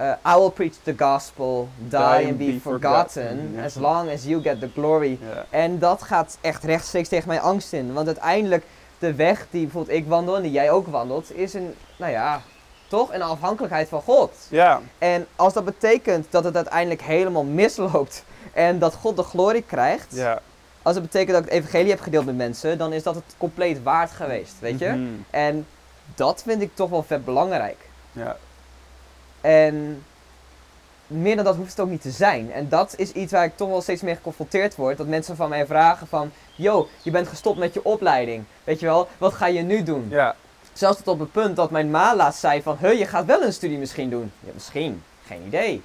eh, 0.00 0.34
I 0.34 0.38
will 0.38 0.50
preach 0.50 0.74
the 0.82 0.94
gospel, 0.96 1.68
die, 1.88 2.26
and 2.26 2.38
be, 2.38 2.58
forgotten, 2.60 3.60
as 3.64 3.74
long 3.74 4.10
as 4.10 4.24
you 4.24 4.42
get 4.42 4.60
the 4.60 4.70
glory. 4.74 5.18
En 5.50 5.78
dat 5.78 6.02
gaat 6.02 6.38
echt 6.40 6.64
rechtstreeks 6.64 7.08
tegen 7.08 7.28
mijn 7.28 7.40
angst 7.40 7.72
in. 7.72 7.92
Want 7.92 8.06
uiteindelijk, 8.06 8.64
de 8.98 9.14
weg 9.14 9.46
die 9.50 9.62
bijvoorbeeld 9.62 9.96
ik 9.96 10.06
wandel 10.06 10.36
en 10.36 10.42
die 10.42 10.50
jij 10.50 10.70
ook 10.70 10.86
wandelt, 10.86 11.36
is 11.36 11.54
een, 11.54 11.74
nou 11.96 12.12
ja, 12.12 12.40
toch 12.88 13.12
een 13.12 13.22
afhankelijkheid 13.22 13.88
van 13.88 14.02
God. 14.02 14.30
ja, 14.48 14.80
En 14.98 15.26
als 15.36 15.52
dat 15.52 15.64
betekent 15.64 16.26
dat 16.30 16.44
het 16.44 16.56
uiteindelijk 16.56 17.02
helemaal 17.02 17.44
misloopt 17.44 18.24
en 18.52 18.78
dat 18.78 18.94
God 18.94 19.16
de 19.16 19.22
glorie 19.22 19.62
krijgt, 19.62 20.14
ja. 20.14 20.40
als 20.82 20.94
het 20.94 21.04
betekent 21.04 21.30
dat 21.30 21.44
ik 21.44 21.52
het 21.52 21.58
evangelie 21.58 21.90
heb 21.90 22.00
gedeeld 22.00 22.24
met 22.24 22.36
mensen, 22.36 22.78
dan 22.78 22.92
is 22.92 23.02
dat 23.02 23.14
het 23.14 23.34
compleet 23.38 23.82
waard 23.82 24.10
geweest, 24.10 24.54
weet 24.60 24.78
je? 24.78 24.88
Mhm. 24.88 25.06
En 25.30 25.66
dat 26.14 26.42
vind 26.46 26.62
ik 26.62 26.70
toch 26.74 26.90
wel 26.90 27.02
vet 27.02 27.24
belangrijk. 27.24 27.88
Ja, 28.12 28.36
En 29.40 30.04
meer 31.06 31.36
dan 31.36 31.44
dat 31.44 31.56
hoeft 31.56 31.70
het 31.70 31.80
ook 31.80 31.88
niet 31.90 32.02
te 32.02 32.10
zijn. 32.10 32.52
En 32.52 32.68
dat 32.68 32.94
is 32.96 33.12
iets 33.12 33.32
waar 33.32 33.44
ik 33.44 33.56
toch 33.56 33.68
wel 33.68 33.80
steeds 33.80 34.02
meer 34.02 34.16
geconfronteerd 34.16 34.76
word. 34.76 34.96
Dat 34.96 35.06
mensen 35.06 35.36
van 35.36 35.48
mij 35.48 35.66
vragen 35.66 36.06
van... 36.06 36.30
Yo, 36.54 36.88
je 37.02 37.10
bent 37.10 37.28
gestopt 37.28 37.58
met 37.58 37.74
je 37.74 37.84
opleiding. 37.84 38.44
Weet 38.64 38.80
je 38.80 38.86
wel, 38.86 39.08
wat 39.18 39.34
ga 39.34 39.46
je 39.46 39.62
nu 39.62 39.82
doen? 39.82 40.06
ja, 40.10 40.34
Zelfs 40.72 40.96
tot 40.96 41.06
op 41.08 41.18
het 41.20 41.32
punt 41.32 41.56
dat 41.56 41.70
mijn 41.70 41.90
ma 41.90 42.16
laatst 42.16 42.40
zei 42.40 42.62
van... 42.62 42.76
Huh, 42.80 42.98
je 42.98 43.06
gaat 43.06 43.24
wel 43.26 43.42
een 43.42 43.52
studie 43.52 43.78
misschien 43.78 44.10
doen. 44.10 44.32
Ja, 44.40 44.50
misschien. 44.54 45.02
Geen 45.26 45.42
idee. 45.46 45.82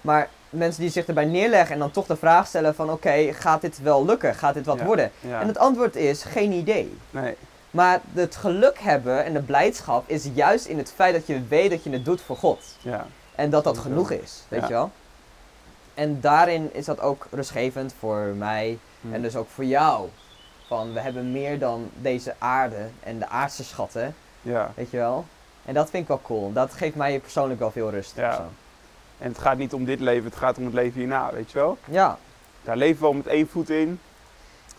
Maar 0.00 0.28
mensen 0.50 0.80
die 0.80 0.90
zich 0.90 1.06
erbij 1.06 1.24
neerleggen 1.24 1.72
en 1.74 1.78
dan 1.80 1.90
toch 1.90 2.06
de 2.06 2.16
vraag 2.16 2.46
stellen 2.46 2.74
van... 2.74 2.90
Oké, 2.90 3.32
gaat 3.32 3.60
dit 3.60 3.82
wel 3.82 4.04
lukken? 4.04 4.34
Gaat 4.34 4.54
dit 4.54 4.66
wat 4.66 4.78
Ja. 4.78 4.84
worden? 4.84 5.10
ja. 5.20 5.40
En 5.40 5.46
het 5.46 5.58
antwoord 5.58 5.96
is 5.96 6.22
geen 6.22 6.52
idee. 6.52 6.96
Nee, 7.10 7.36
Maar 7.70 8.00
het 8.12 8.36
geluk 8.36 8.78
hebben 8.78 9.24
en 9.24 9.32
de 9.32 9.42
blijdschap 9.42 10.08
is 10.08 10.28
juist 10.34 10.66
in 10.66 10.78
het 10.78 10.92
feit 10.92 11.14
dat 11.14 11.26
je 11.26 11.42
weet 11.48 11.70
dat 11.70 11.84
je 11.84 11.90
het 11.90 12.04
doet 12.04 12.20
voor 12.20 12.36
God. 12.36 12.76
ja. 12.80 13.06
En 13.34 13.50
dat 13.50 13.64
dat 13.64 13.78
genoeg 13.78 14.10
is, 14.10 14.42
weet 14.48 14.60
Ja. 14.60 14.66
je 14.66 14.72
wel? 14.72 14.90
En 15.94 16.20
daarin 16.20 16.74
is 16.74 16.84
dat 16.84 17.00
ook 17.00 17.26
rustgevend 17.30 17.94
voor 17.98 18.16
mij 18.18 18.78
Hm. 19.00 19.14
en 19.14 19.22
dus 19.22 19.36
ook 19.36 19.48
voor 19.48 19.64
jou. 19.64 20.08
Van 20.66 20.92
we 20.92 21.00
hebben 21.00 21.32
meer 21.32 21.58
dan 21.58 21.90
deze 21.96 22.34
aarde 22.38 22.88
en 23.02 23.18
de 23.18 23.28
aardse 23.28 23.64
schatten, 23.64 24.14
Ja. 24.42 24.72
weet 24.74 24.90
je 24.90 24.96
wel? 24.96 25.24
En 25.64 25.74
dat 25.74 25.90
vind 25.90 26.02
ik 26.02 26.08
wel 26.08 26.20
cool. 26.22 26.52
Dat 26.52 26.72
geeft 26.72 26.94
mij 26.96 27.20
persoonlijk 27.20 27.60
wel 27.60 27.70
veel 27.70 27.90
rust. 27.90 28.16
Ja. 28.16 28.34
zo. 28.36 28.42
En 29.18 29.28
het 29.28 29.38
gaat 29.38 29.56
niet 29.56 29.72
om 29.74 29.84
dit 29.84 30.00
leven, 30.00 30.24
het 30.24 30.36
gaat 30.38 30.58
om 30.58 30.64
het 30.64 30.74
leven 30.74 30.98
hierna, 30.98 31.32
weet 31.32 31.50
je 31.50 31.58
wel? 31.58 31.78
ja. 31.84 32.18
Daar 32.62 32.76
leven 32.76 33.00
we 33.00 33.06
al 33.06 33.12
met 33.12 33.26
één 33.26 33.48
voet 33.48 33.70
in. 33.70 34.00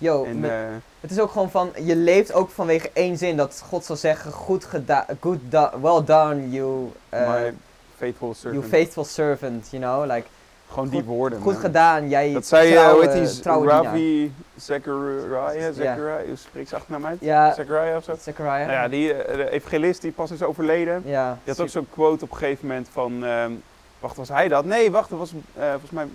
Yo, 0.02 0.26
En, 0.26 0.44
eh, 0.52 0.52
het 1.00 1.12
is 1.12 1.20
ook 1.20 1.32
gewoon 1.32 1.52
van, 1.52 1.72
je 1.84 1.96
leeft 1.96 2.34
ook 2.34 2.50
vanwege 2.50 2.90
één 2.94 3.18
zin 3.18 3.38
dat 3.38 3.64
God 3.68 3.86
zal 3.86 3.96
zeggen, 3.96 4.32
goed 4.32 4.66
gedaan, 4.66 5.06
good 5.20 5.38
do- 5.50 5.70
well 5.82 6.04
done 6.06 6.50
you, 6.50 6.92
uh, 7.14 7.30
my 7.34 7.54
faithful 7.98 8.34
servant. 8.34 8.64
you 8.64 8.70
faithful 8.74 9.04
servant, 9.04 9.68
you 9.72 9.84
know, 9.84 10.06
like, 10.16 10.28
Gewoon 10.72 10.90
die 10.90 11.04
woorden. 11.04 11.42
goed 11.42 11.54
man. 11.54 11.62
gedaan, 11.62 12.10
jij 12.10 12.34
Dat 12.34 12.46
zei, 12.46 12.68
eh 12.68 12.74
trouwe, 12.74 12.94
hoe 13.06 13.12
heet 13.18 13.44
die. 13.44 13.68
Ravi 13.68 14.34
Zechariah, 14.58 15.74
Zechariah, 15.74 16.26
hoe 16.28 16.36
spreekt 16.36 16.70
ze 16.70 16.76
achternaam 16.76 17.06
uit? 17.06 17.18
Ja, 17.22 17.54
Zechariah 17.54 17.96
of 17.98 18.04
zo? 18.04 18.16
Zechariah. 18.22 18.68
Nou 18.68 18.72
ja, 18.72 18.88
die 18.88 19.14
eh, 19.14 19.36
de 19.36 19.50
evangelist 19.50 20.02
die 20.02 20.12
pas 20.12 20.32
is 20.32 20.42
overleden. 20.44 21.02
Ja, 21.06 21.38
Die 21.44 21.54
had 21.54 21.60
ook 21.62 21.70
zo'n 21.70 21.88
quote 21.94 22.24
op 22.24 22.32
een 22.32 22.38
gegeven 22.38 22.68
moment 22.68 22.88
van, 22.92 23.26
ehm, 23.26 23.52
wacht, 24.00 24.16
was 24.16 24.30
hij 24.30 24.48
dat? 24.48 24.66
Nee, 24.66 24.92
wacht, 24.92 25.10
dat 25.10 25.20
was 25.20 25.32
eh, 25.56 25.70
volgens 25.70 25.92
mij 25.92 26.08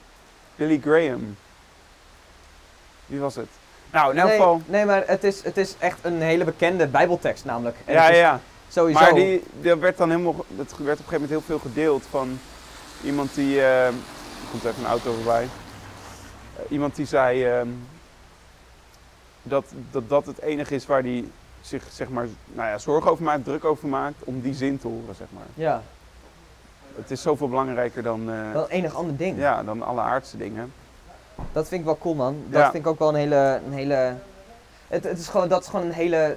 Billy 0.56 0.80
Graham. 0.84 1.36
Wie 3.06 3.20
was 3.20 3.34
het? 3.36 3.48
Nou, 3.92 4.12
in 4.12 4.18
elk 4.18 4.28
nee, 4.28 4.36
geval. 4.36 4.60
nee, 4.66 4.84
maar 4.84 5.02
het 5.06 5.24
is, 5.24 5.44
het 5.44 5.56
is 5.56 5.74
echt 5.78 5.98
een 6.02 6.22
hele 6.22 6.44
bekende 6.44 6.86
bijbeltekst 6.86 7.44
namelijk. 7.44 7.76
En 7.84 7.94
Ja, 7.94 8.02
het 8.02 8.12
is 8.12 8.18
ja. 8.18 8.40
Sowieso. 8.68 9.00
Maar 9.00 9.14
die, 9.14 9.42
die 9.60 9.74
werd 9.74 9.96
dan 9.96 10.10
helemaal, 10.10 10.34
dat 10.48 10.56
werd 10.56 10.78
op 10.78 10.78
een 10.78 10.86
gegeven 10.86 11.12
moment 11.12 11.30
heel 11.30 11.40
veel 11.40 11.58
gedeeld 11.58 12.04
van 12.10 12.38
iemand 13.02 13.34
die, 13.34 13.60
eh, 13.60 13.86
er 13.86 13.92
komt 14.50 14.64
even 14.64 14.82
een 14.82 14.90
auto 14.90 15.12
voorbij. 15.12 15.42
Eh, 16.56 16.70
iemand 16.70 16.96
die 16.96 17.06
zei 17.06 17.44
ehm, 17.44 17.68
dat, 19.42 19.64
dat 19.90 20.08
dat 20.08 20.26
het 20.26 20.40
enige 20.40 20.74
is 20.74 20.86
waar 20.86 21.02
hij 21.02 21.24
zich 21.60 21.82
zeg 21.90 22.08
maar, 22.08 22.26
nou 22.46 22.68
ja, 22.68 22.78
zorgen 22.78 23.10
over 23.10 23.24
maakt, 23.24 23.44
druk 23.44 23.64
over 23.64 23.88
maakt, 23.88 24.24
om 24.24 24.40
die 24.40 24.54
zin 24.54 24.78
te 24.78 24.88
horen, 24.88 25.14
zeg 25.14 25.26
maar. 25.30 25.46
Ja, 25.54 25.82
Het 26.96 27.10
is 27.10 27.22
zoveel 27.22 27.48
belangrijker 27.48 28.02
dan, 28.02 28.52
wel 28.52 28.68
enig 28.68 28.94
ander 28.94 29.16
ding. 29.16 29.38
ja, 29.38 29.62
dan 29.62 29.82
alle 29.82 30.00
aardse 30.00 30.36
dingen. 30.36 30.72
Dat 31.52 31.68
vind 31.68 31.80
ik 31.80 31.86
wel 31.86 31.98
cool 31.98 32.14
man. 32.14 32.42
Dat 32.48 32.60
Ja. 32.60 32.70
vind 32.70 32.84
ik 32.84 32.90
ook 32.90 32.98
wel 32.98 33.08
een 33.08 33.14
hele, 33.14 33.60
een 33.66 33.72
hele 33.72 34.14
het, 34.88 35.04
het 35.04 35.18
is 35.18 35.28
gewoon, 35.28 35.48
dat 35.48 35.62
is 35.62 35.68
gewoon 35.68 35.84
een 35.86 35.92
hele 35.92 36.36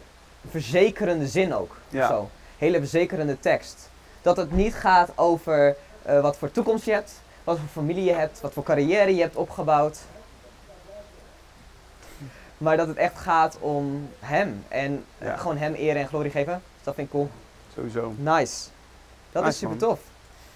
verzekerende 0.50 1.28
zin 1.28 1.54
ook. 1.56 1.78
Ja. 1.90 2.08
Zo. 2.08 2.30
Hele 2.58 2.78
verzekerende 2.78 3.40
tekst. 3.40 3.90
Dat 4.22 4.38
het 4.38 4.52
niet 4.52 4.74
gaat 4.76 5.12
over 5.16 5.76
eh, 6.02 6.22
wat 6.22 6.38
voor 6.38 6.52
toekomst 6.52 6.86
je 6.86 6.92
hebt, 6.92 7.12
wat 7.44 7.58
voor 7.60 7.68
familie 7.68 8.04
je 8.04 8.14
hebt, 8.14 8.42
wat 8.42 8.54
voor 8.54 8.64
carrière 8.64 9.16
je 9.16 9.22
hebt 9.22 9.36
opgebouwd. 9.36 9.98
Maar 12.58 12.78
dat 12.78 12.88
het 12.88 12.98
echt 12.98 13.18
gaat 13.18 13.58
om 13.60 14.10
hem. 14.20 14.64
En 14.68 15.06
Ja. 15.18 15.38
gewoon 15.38 15.58
hem 15.58 15.74
eer 15.78 15.96
en 15.96 16.08
glorie 16.08 16.32
geven. 16.32 16.54
Dus 16.76 16.84
dat 16.84 16.96
vind 16.96 17.08
ik 17.08 17.14
cool. 17.14 17.30
Sowieso. 17.76 18.14
Nice. 18.18 18.68
Dat 19.32 19.44
Nice, 19.44 19.54
is 19.54 19.58
super 19.60 19.78
tof. 19.78 20.00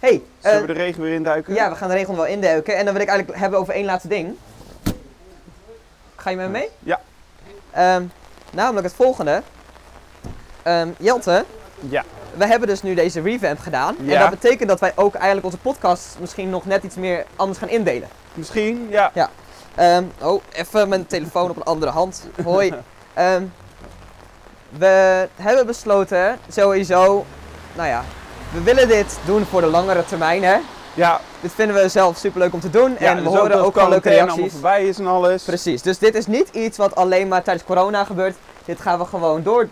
Hey, 0.04 0.22
Zullen 0.39 0.56
eh, 0.62 0.62
we 0.68 0.74
de 0.74 0.80
regen 0.80 1.02
weer 1.02 1.13
induiken? 1.13 1.54
ja, 1.54 1.70
we 1.70 1.76
gaan 1.76 1.89
de 1.89 1.94
regel 1.96 2.16
wel 2.16 2.26
induiken. 2.26 2.78
En 2.78 2.86
dan 2.86 2.94
wil 2.94 3.04
ik 3.04 3.10
eigenlijk 3.10 3.39
hebben 3.39 3.60
over 3.60 3.74
één 3.74 3.86
laatste 3.86 4.08
ding. 4.08 4.36
Ga 6.16 6.30
je 6.30 6.36
met 6.36 6.46
me 6.46 6.52
mee? 6.52 6.70
Ja. 6.80 7.02
Ehm, 7.72 8.04
namelijk 8.52 8.86
het 8.86 8.96
volgende. 8.96 9.42
Ehm, 10.63 10.88
Jelte, 10.98 11.46
Ja. 11.89 12.04
we 12.36 12.46
hebben 12.48 12.68
dus 12.68 12.82
nu 12.82 12.94
deze 12.94 13.22
revamp 13.22 13.60
gedaan. 13.60 13.96
En 13.98 14.06
Ja. 14.06 14.20
dat 14.20 14.30
betekent 14.39 14.70
dat 14.70 14.80
wij 14.80 14.92
ook 14.96 15.13
eigenlijk 15.13 15.46
onze 15.46 15.58
podcast 15.58 16.18
misschien 16.20 16.50
nog 16.50 16.66
net 16.66 16.84
iets 16.84 16.96
meer 16.96 17.26
anders 17.36 17.60
gaan 17.60 17.70
indelen. 17.70 18.08
Misschien, 18.34 18.88
ja. 18.89 19.12
Ehm, 19.76 20.04
oh, 20.22 20.42
even 20.52 20.89
mijn 20.89 21.08
telefoon 21.08 21.50
op 21.50 21.56
een 21.56 21.63
andere 21.63 21.92
hand. 21.92 22.28
Hoi. 22.44 22.74
We 24.78 25.28
hebben 25.36 25.66
besloten, 25.66 26.39
sowieso, 26.50 27.26
nou 27.76 27.88
ja, 27.88 28.04
we 28.54 28.62
willen 28.63 28.88
dit 28.88 29.18
doen 29.26 29.46
voor 29.46 29.62
de 29.62 29.68
langere 29.68 30.06
termijn, 30.06 30.44
hè. 30.44 30.58
Ja, 30.94 31.20
Dit 31.42 31.52
vinden 31.54 31.76
we 31.76 31.88
zelf 31.89 32.18
super 32.18 32.39
leuk 32.39 32.54
om 32.54 32.60
te 32.60 32.70
doen. 32.70 32.96
ja 33.00 33.10
en 33.10 33.16
we 33.18 33.24
dus 33.24 33.32
horen 33.34 33.50
dat 33.50 33.60
ook 33.66 33.76
wel 33.76 33.89
leuke 33.89 34.10
allemaal 34.10 34.26
reacties. 34.36 34.52
voorbij 34.54 34.88
is 34.88 35.00
en 35.00 35.08
alles. 35.08 35.44
Precies, 35.44 35.82
dus 35.82 35.98
dit 35.98 36.16
is 36.16 36.28
niet 36.28 36.50
iets 36.50 36.78
wat 36.78 36.96
alleen 36.96 37.28
maar 37.28 37.44
tijdens 37.44 37.66
corona 37.66 38.04
gebeurt. 38.04 38.36
Dit 38.66 38.82
gaan 38.82 39.00
we 39.00 39.06
gewoon, 39.06 39.44
door, 39.44 39.68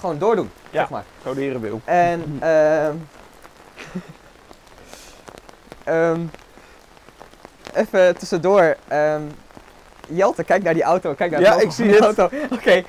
gewoon 0.00 0.18
doordoen, 0.18 0.50
Ja. 0.70 0.78
zeg 0.80 0.90
maar. 0.90 1.04
Zo 1.24 1.34
de 1.34 1.40
heren 1.40 1.60
wil. 1.60 1.80
En, 1.84 2.36
ehm 2.40 2.94
ehm, 5.84 6.20
even 7.74 8.16
tussendoor. 8.18 8.76
ehm 8.88 9.22
Jelte, 10.12 10.44
kijk 10.44 10.62
naar 10.62 10.74
die 10.74 10.82
auto. 10.82 11.12
Kijk 11.14 11.30
naar 11.30 11.40
Ja, 11.40 11.60
ik 11.60 11.70
zie 11.70 11.90
het. 11.90 12.00
Auto. 12.00 12.24
Oké. 12.56 12.82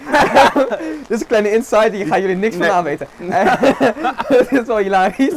Dit 1.07 1.09
is 1.09 1.19
een 1.19 1.27
kleine 1.27 1.51
insight, 1.51 1.91
hier 1.91 2.05
gaan 2.05 2.21
jullie 2.21 2.35
niks 2.35 2.55
Nee. 2.55 2.67
van 2.67 2.77
aanweten. 2.77 3.07
Dit 4.27 4.51
is 4.51 4.65
wel 4.65 4.77
hilarisch. 4.77 5.33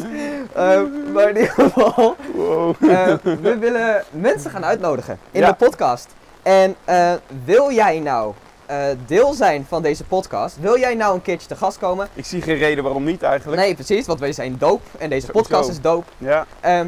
Ehm, 0.54 1.12
maar 1.12 1.28
in 1.28 1.36
ieder 1.36 1.50
geval, 1.50 2.16
Wow. 2.34 2.74
eh, 2.90 3.14
we 3.22 3.56
willen 3.58 4.04
mensen 4.10 4.50
gaan 4.50 4.64
uitnodigen 4.64 5.18
in 5.30 5.40
Ja. 5.40 5.48
de 5.48 5.54
podcast. 5.54 6.08
En 6.42 6.74
eh, 6.84 7.12
wil 7.44 7.72
jij 7.72 7.98
nou 8.00 8.32
eh, 8.66 8.76
deel 9.06 9.32
zijn 9.32 9.66
van 9.68 9.82
deze 9.82 10.04
podcast? 10.04 10.56
Wil 10.60 10.78
jij 10.78 10.94
nou 10.94 11.14
een 11.14 11.22
keertje 11.22 11.48
te 11.48 11.56
gast 11.56 11.78
komen? 11.78 12.08
Ik 12.14 12.24
zie 12.24 12.42
geen 12.42 12.56
reden 12.56 12.84
waarom 12.84 13.04
niet 13.04 13.22
eigenlijk. 13.22 13.60
Nee, 13.62 13.74
precies, 13.74 14.06
want 14.06 14.20
wij 14.20 14.32
zijn 14.32 14.56
doop 14.58 14.80
en 14.98 15.08
deze 15.10 15.26
podcast 15.30 15.68
is 15.70 15.80
doop. 15.80 16.04
Ja. 16.18 16.46
Ehm, 16.60 16.86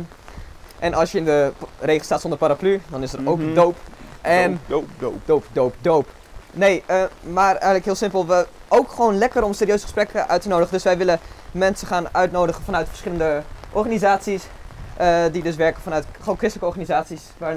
en 0.78 0.94
als 0.94 1.12
je 1.12 1.18
in 1.18 1.24
de 1.24 1.52
regen 1.80 2.04
staat 2.04 2.20
zonder 2.20 2.38
paraplu, 2.38 2.80
dan 2.90 3.02
is 3.02 3.12
er 3.12 3.18
ook 3.24 3.38
Mhm. 3.38 3.54
doop. 3.54 3.76
En 4.26 4.60
Doop, 4.66 4.88
doop, 4.98 5.14
doop. 5.24 5.44
doop, 5.52 5.74
doop. 5.80 6.08
Nee, 6.52 6.82
eh, 6.86 7.02
maar 7.20 7.50
eigenlijk 7.50 7.84
heel 7.84 7.94
simpel. 7.94 8.26
We 8.26 8.46
ook 8.68 8.90
gewoon 8.90 9.18
lekker 9.18 9.42
om 9.44 9.52
serieuze 9.52 9.82
gesprekken 9.82 10.28
uit 10.28 10.42
te 10.42 10.48
nodigen. 10.48 10.72
Dus 10.72 10.82
wij 10.82 10.98
willen 10.98 11.18
mensen 11.52 11.86
gaan 11.86 12.06
uitnodigen 12.12 12.62
vanuit 12.64 12.88
verschillende 12.88 13.42
organisaties. 13.72 14.42
eh, 14.96 15.22
die 15.32 15.42
dus 15.42 15.56
werken 15.56 15.82
vanuit 15.82 16.04
gewoon 16.20 16.38
christelijke 16.38 16.66
organisaties 16.78 17.22
waar, 17.38 17.56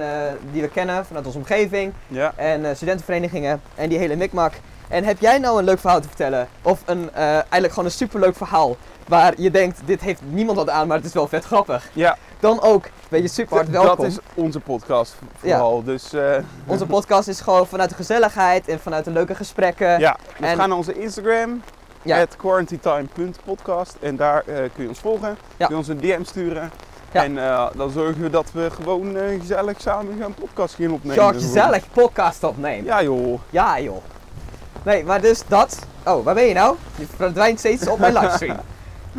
die 0.52 0.62
we 0.62 0.68
kennen, 0.70 1.06
vanuit 1.06 1.26
onze 1.26 1.38
omgeving. 1.38 1.94
Ja. 2.08 2.34
En 2.36 2.66
eh, 2.66 2.76
studentenverenigingen 2.76 3.62
en 3.76 3.90
die 3.90 3.98
hele 3.98 4.16
mikmak. 4.16 4.54
En 4.88 5.04
heb 5.04 5.20
jij 5.20 5.38
nou 5.38 5.60
een 5.60 5.64
leuk 5.66 5.80
verhaal 5.80 6.02
te 6.02 6.08
vertellen? 6.08 6.48
Of 6.62 6.82
een, 6.86 7.14
eigenlijk 7.14 7.70
gewoon 7.70 7.86
een 7.86 7.92
superleuk 7.92 8.36
verhaal 8.36 8.78
waar 9.08 9.34
je 9.38 9.52
denkt, 9.52 9.80
dit 9.86 10.02
heeft 10.02 10.22
niemand 10.30 10.58
wat 10.58 10.70
aan, 10.70 10.88
maar 10.88 10.98
het 10.98 11.06
is 11.06 11.14
wel 11.14 11.28
vet 11.28 11.46
grappig. 11.46 11.90
Ja, 11.94 12.18
Dan 12.40 12.62
ook 12.62 12.86
ben 13.10 13.22
je 13.22 13.28
super 13.28 13.56
hard 13.58 13.70
welkom. 13.70 13.96
dat 13.96 14.06
is 14.06 14.18
onze 14.34 14.60
podcast 14.60 15.16
vooral. 15.38 15.84
Dus 15.84 16.14
eh, 16.14 16.36
Onze 16.68 16.86
podcast 16.86 17.28
is 17.28 17.42
gewoon 17.42 17.68
vanuit 17.68 17.90
de 17.90 17.96
gezelligheid 17.96 18.68
en 18.68 18.80
vanuit 18.80 19.06
de 19.06 19.12
leuke 19.12 19.36
gesprekken. 19.36 20.00
ja, 20.00 20.18
dus 20.38 20.48
en- 20.50 20.58
ga 20.58 20.66
naar 20.66 20.78
onze 20.78 20.94
Instagram, 21.00 21.62
Ja. 22.02 22.22
at 22.22 22.36
quarantinetime.podcast. 22.36 23.96
En 24.00 24.16
daar 24.16 24.44
eh, 24.48 24.56
kun 24.56 24.84
je 24.84 24.88
ons 24.88 25.00
volgen, 25.00 25.38
Ja. 25.58 25.66
kun 25.66 25.76
je 25.76 25.76
ons 25.76 25.88
een 25.88 25.98
DM 26.00 26.24
sturen. 26.24 26.72
Ja. 27.12 27.24
En 27.24 27.38
eh, 27.38 27.68
dan 27.76 27.90
zorgen 27.90 28.22
we 28.22 28.30
dat 28.30 28.52
we 28.52 28.70
gewoon 28.72 29.16
gezellig 29.40 29.82
samen 29.82 30.18
gaan 30.22 30.34
podcast 30.34 30.76
gaan 30.76 30.92
opnemen. 30.92 31.24
Ja, 31.26 31.32
gezellig 31.34 31.84
podcast 31.94 32.44
opnemen. 32.44 32.86
Ja 32.86 33.04
joh. 33.04 33.40
Ja, 33.50 33.80
joh. 33.80 34.04
Nee, 34.84 35.04
maar 35.04 35.22
dus 35.22 35.44
dat. 35.48 35.80
Oh, 36.06 36.24
waar 36.26 36.34
ben 36.34 36.46
je 36.46 36.54
nou? 36.54 36.76
Je 36.96 37.06
verdwijnt 37.16 37.60
steeds 37.60 37.88
op 37.88 38.00
mijn 38.00 38.14
livestream. 38.20 38.58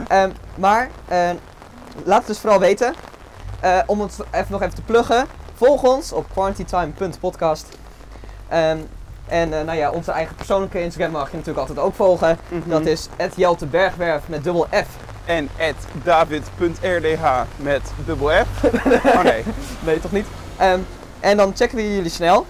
Ehm, 0.08 0.30
maar 0.54 0.90
eh, 1.08 1.30
laat 2.04 2.18
het 2.18 2.26
dus 2.26 2.38
vooral 2.38 2.58
weten. 2.60 2.94
Eh, 3.60 3.78
om 3.86 4.00
het 4.00 4.18
even 4.30 4.46
nog 4.52 4.62
even 4.62 4.74
te 4.74 4.82
pluggen. 4.82 5.26
Volg 5.54 5.82
ons 5.82 6.12
op 6.12 6.26
quarantinetime.podcast. 6.32 7.66
Ehm, 8.48 8.78
en 9.26 9.58
eh, 9.58 9.64
nou 9.64 9.78
ja, 9.78 9.90
onze 9.90 10.12
eigen 10.12 10.34
persoonlijke 10.36 10.80
Instagram 10.82 11.10
mag 11.10 11.30
je 11.30 11.36
natuurlijk 11.36 11.68
altijd 11.68 11.86
ook 11.86 11.94
volgen. 11.94 12.38
Mhm. 12.48 12.68
Dat 12.68 12.86
is 12.86 13.08
Jelte 13.36 13.66
Bergwerf 13.66 14.22
met 14.28 14.44
dubbel 14.44 14.66
F. 14.70 14.86
En 15.24 15.48
david.rdh 16.04 17.40
met 17.56 17.82
dubbel 18.06 18.28
F. 18.28 18.64
Oh 19.14 19.22
nee. 19.22 19.44
Nee, 19.80 20.00
toch 20.00 20.12
niet? 20.12 20.26
Ehm, 20.56 20.78
en 21.20 21.36
dan 21.36 21.52
checken 21.56 21.76
we 21.76 21.94
jullie 21.94 22.10
snel. 22.10 22.46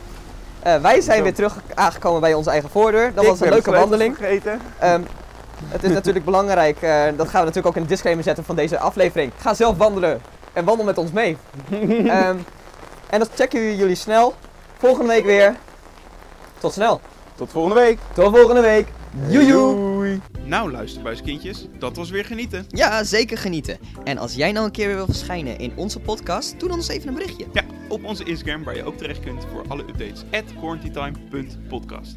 Eh, 0.62 0.76
wij 0.76 1.00
zijn 1.00 1.16
Zo. 1.16 1.22
weer 1.22 1.34
terug 1.34 1.56
aangekomen 1.74 2.20
bij 2.20 2.34
onze 2.34 2.50
eigen 2.50 2.70
voordeur. 2.70 3.14
Dat 3.14 3.24
Ik 3.24 3.30
was 3.30 3.40
een 3.40 3.48
leuke 3.48 3.70
wandeling. 3.70 4.16
vergeten. 4.16 4.60
Ehm, 4.78 5.02
het 5.68 5.82
is 5.84 5.90
natuurlijk 5.90 6.24
belangrijk, 6.30 6.80
dat 7.16 7.28
gaan 7.28 7.40
we 7.40 7.46
natuurlijk 7.46 7.66
ook 7.66 7.76
in 7.76 7.82
de 7.82 7.88
disclaimer 7.88 8.24
zetten 8.24 8.44
van 8.44 8.56
deze 8.56 8.78
aflevering. 8.78 9.32
Ga 9.38 9.54
zelf 9.54 9.76
wandelen 9.76 10.20
en 10.52 10.64
wandel 10.64 10.84
met 10.84 10.98
ons 10.98 11.12
mee. 11.12 11.36
Ehm, 11.88 12.36
en 13.10 13.18
dat 13.18 13.30
checken 13.34 13.76
jullie 13.76 13.94
snel. 13.94 14.34
Volgende 14.78 15.08
week 15.08 15.24
weer. 15.24 15.56
Tot 16.58 16.72
snel. 16.72 17.00
Tot 17.34 17.50
volgende 17.50 17.80
week. 17.80 17.98
Tot 18.14 18.36
volgende 18.36 18.60
week. 18.60 18.86
Joejoe. 19.28 19.74
Doei. 19.74 20.20
Nou, 20.44 20.70
luisterbuiskindjes, 20.70 21.66
dat 21.78 21.96
was 21.96 22.10
weer 22.10 22.24
genieten. 22.24 22.64
Ja, 22.68 23.04
zeker 23.04 23.38
genieten. 23.38 23.78
En 24.04 24.18
als 24.18 24.34
jij 24.34 24.52
nou 24.52 24.66
een 24.66 24.72
keer 24.72 24.86
weer 24.86 24.96
wil 24.96 25.06
verschijnen 25.06 25.58
in 25.58 25.72
onze 25.76 26.00
podcast, 26.00 26.60
doe 26.60 26.68
dan 26.68 26.78
eens 26.78 26.88
even 26.88 27.08
een 27.08 27.14
berichtje. 27.14 27.46
Ja, 27.52 27.62
op 27.88 28.04
onze 28.04 28.24
Instagram 28.24 28.64
waar 28.64 28.76
je 28.76 28.84
ook 28.84 28.96
terecht 28.96 29.20
kunt 29.20 29.44
voor 29.52 29.64
alle 29.68 29.82
updates. 29.82 30.22
at 30.30 30.44
quarantinetime.podcast. 30.58 32.16